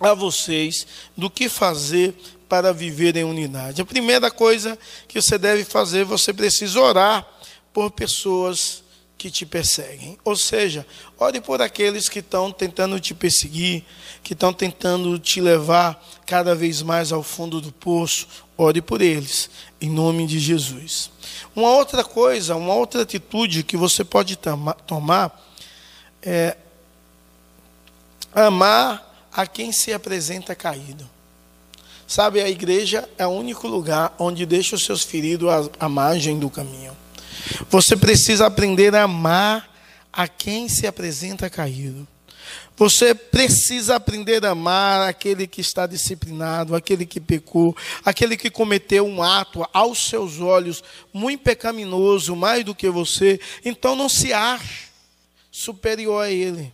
a 0.00 0.14
vocês 0.14 0.86
do 1.16 1.30
que 1.30 1.48
fazer 1.48 2.14
para 2.48 2.72
viver 2.72 3.16
em 3.16 3.24
unidade. 3.24 3.80
A 3.80 3.84
primeira 3.84 4.30
coisa 4.30 4.78
que 5.08 5.20
você 5.20 5.38
deve 5.38 5.64
fazer, 5.64 6.04
você 6.04 6.32
precisa 6.32 6.80
orar 6.80 7.26
por 7.72 7.90
pessoas 7.90 8.82
que 9.16 9.30
te 9.30 9.46
perseguem. 9.46 10.18
Ou 10.24 10.36
seja, 10.36 10.84
ore 11.16 11.40
por 11.40 11.62
aqueles 11.62 12.08
que 12.08 12.18
estão 12.18 12.50
tentando 12.50 12.98
te 12.98 13.14
perseguir, 13.14 13.84
que 14.22 14.32
estão 14.32 14.52
tentando 14.52 15.16
te 15.16 15.40
levar 15.40 16.04
cada 16.26 16.56
vez 16.56 16.82
mais 16.82 17.12
ao 17.12 17.22
fundo 17.22 17.60
do 17.60 17.70
poço. 17.70 18.26
Ore 18.58 18.82
por 18.82 19.00
eles, 19.00 19.48
em 19.80 19.88
nome 19.88 20.26
de 20.26 20.40
Jesus. 20.40 21.10
Uma 21.54 21.70
outra 21.70 22.02
coisa, 22.02 22.56
uma 22.56 22.74
outra 22.74 23.02
atitude 23.02 23.62
que 23.62 23.76
você 23.76 24.04
pode 24.04 24.36
tomar 24.86 25.40
é 26.20 26.56
amar 28.34 29.11
a 29.32 29.46
quem 29.46 29.72
se 29.72 29.92
apresenta 29.92 30.54
caído. 30.54 31.08
Sabe, 32.06 32.42
a 32.42 32.48
igreja 32.48 33.08
é 33.16 33.26
o 33.26 33.30
único 33.30 33.66
lugar 33.66 34.14
onde 34.18 34.44
deixa 34.44 34.76
os 34.76 34.84
seus 34.84 35.02
feridos 35.02 35.48
à, 35.48 35.86
à 35.86 35.88
margem 35.88 36.38
do 36.38 36.50
caminho. 36.50 36.96
Você 37.70 37.96
precisa 37.96 38.46
aprender 38.46 38.94
a 38.94 39.04
amar 39.04 39.70
a 40.12 40.28
quem 40.28 40.68
se 40.68 40.86
apresenta 40.86 41.48
caído. 41.48 42.06
Você 42.76 43.14
precisa 43.14 43.96
aprender 43.96 44.44
a 44.44 44.50
amar 44.50 45.08
aquele 45.08 45.46
que 45.46 45.60
está 45.60 45.86
disciplinado, 45.86 46.74
aquele 46.74 47.06
que 47.06 47.20
pecou, 47.20 47.76
aquele 48.04 48.36
que 48.36 48.50
cometeu 48.50 49.06
um 49.06 49.22
ato 49.22 49.66
aos 49.72 50.06
seus 50.08 50.40
olhos 50.40 50.82
muito 51.12 51.42
pecaminoso, 51.42 52.34
mais 52.34 52.64
do 52.64 52.74
que 52.74 52.90
você. 52.90 53.40
Então 53.64 53.94
não 53.94 54.08
se 54.08 54.32
ache 54.32 54.88
superior 55.50 56.24
a 56.24 56.30
ele. 56.30 56.72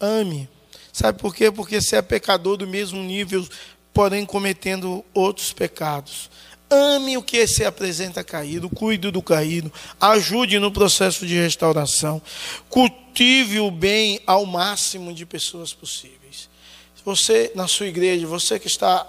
Ame. 0.00 0.48
Sabe 0.92 1.18
por 1.18 1.34
quê? 1.34 1.50
Porque 1.50 1.80
você 1.80 1.96
é 1.96 2.02
pecador 2.02 2.56
do 2.58 2.66
mesmo 2.66 3.02
nível, 3.02 3.46
porém 3.94 4.26
cometendo 4.26 5.04
outros 5.14 5.52
pecados. 5.52 6.30
Ame 6.70 7.16
o 7.16 7.22
que 7.22 7.46
se 7.46 7.64
apresenta 7.64 8.24
caído, 8.24 8.68
cuide 8.68 9.10
do 9.10 9.22
caído, 9.22 9.72
ajude 10.00 10.58
no 10.58 10.70
processo 10.70 11.26
de 11.26 11.34
restauração, 11.34 12.20
cultive 12.68 13.60
o 13.60 13.70
bem 13.70 14.20
ao 14.26 14.46
máximo 14.46 15.12
de 15.12 15.26
pessoas 15.26 15.72
possíveis. 15.74 16.48
Você, 17.04 17.50
na 17.54 17.66
sua 17.66 17.86
igreja, 17.86 18.26
você 18.26 18.58
que 18.58 18.68
está 18.68 19.06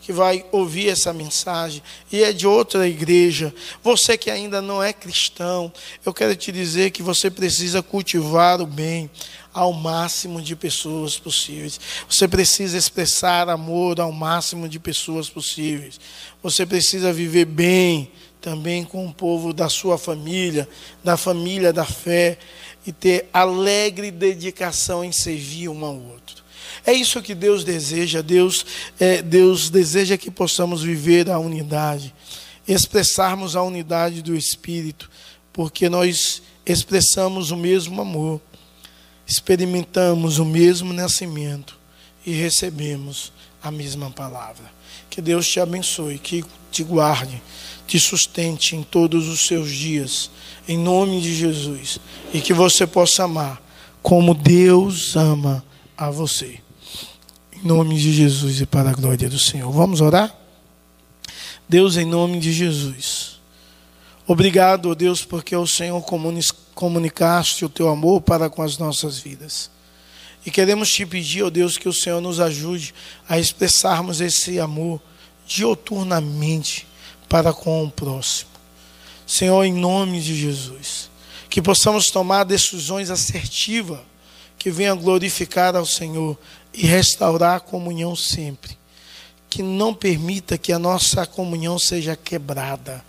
que 0.00 0.12
vai 0.14 0.42
ouvir 0.50 0.88
essa 0.88 1.12
mensagem 1.12 1.82
e 2.10 2.22
é 2.24 2.32
de 2.32 2.46
outra 2.46 2.88
igreja, 2.88 3.54
você 3.82 4.16
que 4.16 4.30
ainda 4.30 4.62
não 4.62 4.82
é 4.82 4.90
cristão, 4.90 5.70
eu 6.02 6.14
quero 6.14 6.34
te 6.34 6.50
dizer 6.50 6.92
que 6.92 7.02
você 7.02 7.30
precisa 7.30 7.82
cultivar 7.82 8.58
o 8.62 8.66
bem, 8.66 9.10
ao 9.58 9.72
máximo 9.72 10.40
de 10.40 10.54
pessoas 10.54 11.18
possíveis. 11.18 11.80
Você 12.08 12.28
precisa 12.28 12.78
expressar 12.78 13.48
amor 13.48 14.00
ao 14.00 14.12
máximo 14.12 14.68
de 14.68 14.78
pessoas 14.78 15.28
possíveis. 15.28 15.98
Você 16.40 16.64
precisa 16.64 17.12
viver 17.12 17.44
bem 17.44 18.08
também 18.40 18.84
com 18.84 19.04
o 19.04 19.12
povo 19.12 19.52
da 19.52 19.68
sua 19.68 19.98
família, 19.98 20.68
da 21.02 21.16
família 21.16 21.72
da 21.72 21.84
fé, 21.84 22.38
e 22.86 22.92
ter 22.92 23.28
alegre 23.32 24.12
dedicação 24.12 25.04
em 25.04 25.10
servir 25.10 25.68
um 25.68 25.84
ao 25.84 25.96
outro. 25.96 26.44
É 26.86 26.92
isso 26.92 27.20
que 27.20 27.34
Deus 27.34 27.64
deseja. 27.64 28.22
Deus, 28.22 28.64
é, 29.00 29.20
Deus 29.20 29.70
deseja 29.70 30.16
que 30.16 30.30
possamos 30.30 30.84
viver 30.84 31.28
a 31.28 31.38
unidade, 31.40 32.14
expressarmos 32.66 33.56
a 33.56 33.62
unidade 33.62 34.22
do 34.22 34.36
Espírito, 34.36 35.10
porque 35.52 35.88
nós 35.88 36.40
expressamos 36.64 37.50
o 37.50 37.56
mesmo 37.56 38.00
amor 38.00 38.40
experimentamos 39.28 40.38
o 40.38 40.44
mesmo 40.44 40.92
nascimento 40.94 41.78
e 42.24 42.32
recebemos 42.32 43.30
a 43.62 43.70
mesma 43.70 44.10
palavra. 44.10 44.64
Que 45.10 45.20
Deus 45.20 45.46
te 45.46 45.60
abençoe, 45.60 46.18
que 46.18 46.42
te 46.72 46.82
guarde, 46.82 47.42
te 47.86 48.00
sustente 48.00 48.74
em 48.74 48.82
todos 48.82 49.28
os 49.28 49.46
seus 49.46 49.70
dias, 49.70 50.30
em 50.66 50.78
nome 50.78 51.20
de 51.20 51.34
Jesus, 51.34 52.00
e 52.32 52.40
que 52.40 52.54
você 52.54 52.86
possa 52.86 53.24
amar 53.24 53.62
como 54.02 54.32
Deus 54.32 55.14
ama 55.14 55.62
a 55.96 56.10
você. 56.10 56.60
Em 57.52 57.66
nome 57.66 57.96
de 57.96 58.12
Jesus 58.12 58.60
e 58.60 58.66
para 58.66 58.90
a 58.90 58.94
glória 58.94 59.28
do 59.28 59.38
Senhor. 59.38 59.70
Vamos 59.70 60.00
orar? 60.00 60.34
Deus, 61.68 61.96
em 61.96 62.06
nome 62.06 62.38
de 62.38 62.52
Jesus. 62.52 63.37
Obrigado, 64.30 64.94
Deus, 64.94 65.24
porque 65.24 65.56
o 65.56 65.66
Senhor 65.66 66.04
comunicaste 66.74 67.64
o 67.64 67.68
teu 67.70 67.88
amor 67.88 68.20
para 68.20 68.50
com 68.50 68.60
as 68.60 68.76
nossas 68.76 69.18
vidas. 69.18 69.70
E 70.44 70.50
queremos 70.50 70.92
te 70.92 71.06
pedir, 71.06 71.44
ó 71.44 71.48
Deus, 71.48 71.78
que 71.78 71.88
o 71.88 71.94
Senhor 71.94 72.20
nos 72.20 72.38
ajude 72.38 72.94
a 73.26 73.38
expressarmos 73.38 74.20
esse 74.20 74.60
amor 74.60 75.00
dioturnamente 75.46 76.86
para 77.26 77.54
com 77.54 77.82
o 77.82 77.90
próximo. 77.90 78.50
Senhor, 79.26 79.64
em 79.64 79.72
nome 79.72 80.20
de 80.20 80.38
Jesus, 80.38 81.08
que 81.48 81.62
possamos 81.62 82.10
tomar 82.10 82.44
decisões 82.44 83.08
assertivas 83.08 84.00
que 84.58 84.70
venham 84.70 84.98
glorificar 84.98 85.74
ao 85.74 85.86
Senhor 85.86 86.36
e 86.74 86.86
restaurar 86.86 87.56
a 87.56 87.60
comunhão 87.60 88.14
sempre. 88.14 88.76
Que 89.48 89.62
não 89.62 89.94
permita 89.94 90.58
que 90.58 90.70
a 90.70 90.78
nossa 90.78 91.24
comunhão 91.24 91.78
seja 91.78 92.14
quebrada. 92.14 93.07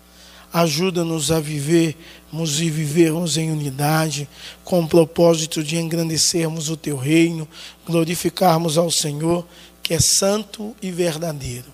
Ajuda-nos 0.51 1.31
a 1.31 1.39
vivermos 1.39 2.59
e 2.59 2.69
vivermos 2.69 3.37
em 3.37 3.51
unidade, 3.51 4.27
com 4.63 4.81
o 4.81 4.87
propósito 4.87 5.63
de 5.63 5.77
engrandecermos 5.77 6.69
o 6.69 6.77
teu 6.77 6.97
reino, 6.97 7.47
glorificarmos 7.85 8.77
ao 8.77 8.89
Senhor, 8.89 9.45
que 9.83 9.93
é 9.93 9.99
santo 9.99 10.75
e 10.81 10.91
verdadeiro. 10.91 11.67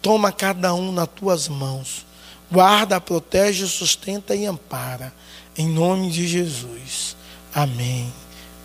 Toma 0.00 0.32
cada 0.32 0.72
um 0.74 0.92
nas 0.92 1.08
tuas 1.08 1.48
mãos. 1.48 2.06
Guarda, 2.50 3.00
protege, 3.00 3.66
sustenta 3.66 4.34
e 4.34 4.46
ampara. 4.46 5.12
Em 5.56 5.68
nome 5.68 6.10
de 6.10 6.26
Jesus. 6.26 7.16
Amém 7.54 8.12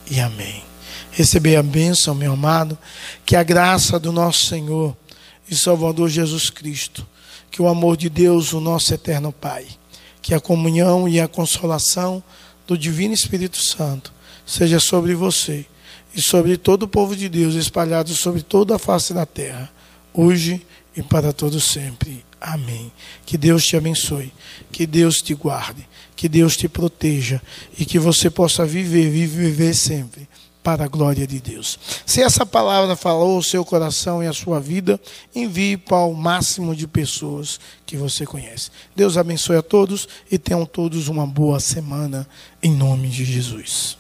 e 0.09 0.19
amém. 0.19 0.63
Receber 1.11 1.55
a 1.55 1.63
bênção, 1.63 2.13
meu 2.13 2.33
amado, 2.33 2.77
que 3.25 3.35
a 3.35 3.43
graça 3.43 3.99
do 3.99 4.11
nosso 4.11 4.45
Senhor 4.45 4.95
e 5.49 5.55
Salvador 5.55 6.09
Jesus 6.09 6.49
Cristo, 6.49 7.05
que 7.55 7.61
o 7.61 7.69
amor 7.69 7.95
de 7.95 8.09
Deus, 8.09 8.51
o 8.51 8.59
nosso 8.59 8.93
eterno 8.93 9.31
Pai, 9.31 9.65
que 10.21 10.33
a 10.33 10.41
comunhão 10.41 11.07
e 11.07 11.21
a 11.21 11.27
consolação 11.27 12.21
do 12.67 12.77
Divino 12.77 13.13
Espírito 13.13 13.55
Santo 13.55 14.11
seja 14.45 14.77
sobre 14.77 15.15
você 15.15 15.65
e 16.13 16.21
sobre 16.21 16.57
todo 16.57 16.83
o 16.83 16.87
povo 16.89 17.15
de 17.15 17.29
Deus 17.29 17.55
espalhado 17.55 18.09
sobre 18.13 18.41
toda 18.41 18.75
a 18.75 18.79
face 18.79 19.13
da 19.13 19.25
terra, 19.25 19.71
hoje 20.13 20.67
e 20.97 21.01
para 21.01 21.31
todo 21.31 21.61
sempre. 21.61 22.25
Amém. 22.41 22.91
Que 23.25 23.37
Deus 23.37 23.65
te 23.65 23.77
abençoe, 23.77 24.33
que 24.69 24.85
Deus 24.85 25.21
te 25.21 25.33
guarde, 25.33 25.87
que 26.13 26.27
Deus 26.27 26.57
te 26.57 26.67
proteja 26.67 27.41
e 27.79 27.85
que 27.85 27.97
você 27.97 28.29
possa 28.29 28.65
viver, 28.65 29.09
viver 29.09 29.73
sempre 29.73 30.27
para 30.65 30.85
a 30.85 30.87
glória 30.87 31.27
de 31.27 31.39
Deus. 31.39 31.77
Se 32.07 32.23
essa 32.23 32.43
palavra 32.43 32.95
falou 32.95 33.37
o 33.37 33.43
seu 33.43 33.63
coração 33.63 34.23
e 34.23 34.25
a 34.25 34.33
sua 34.33 34.59
vida, 34.59 34.99
envie 35.35 35.77
para 35.77 35.99
o 35.99 36.15
máximo 36.15 36.75
de 36.75 36.87
pessoas 36.87 37.59
que 37.85 37.95
você 37.95 38.25
conhece. 38.25 38.71
Deus 38.95 39.15
abençoe 39.15 39.57
a 39.57 39.61
todos 39.61 40.09
e 40.31 40.39
tenham 40.39 40.65
todos 40.65 41.07
uma 41.07 41.27
boa 41.27 41.59
semana 41.59 42.27
em 42.63 42.71
nome 42.71 43.09
de 43.09 43.23
Jesus. 43.23 43.95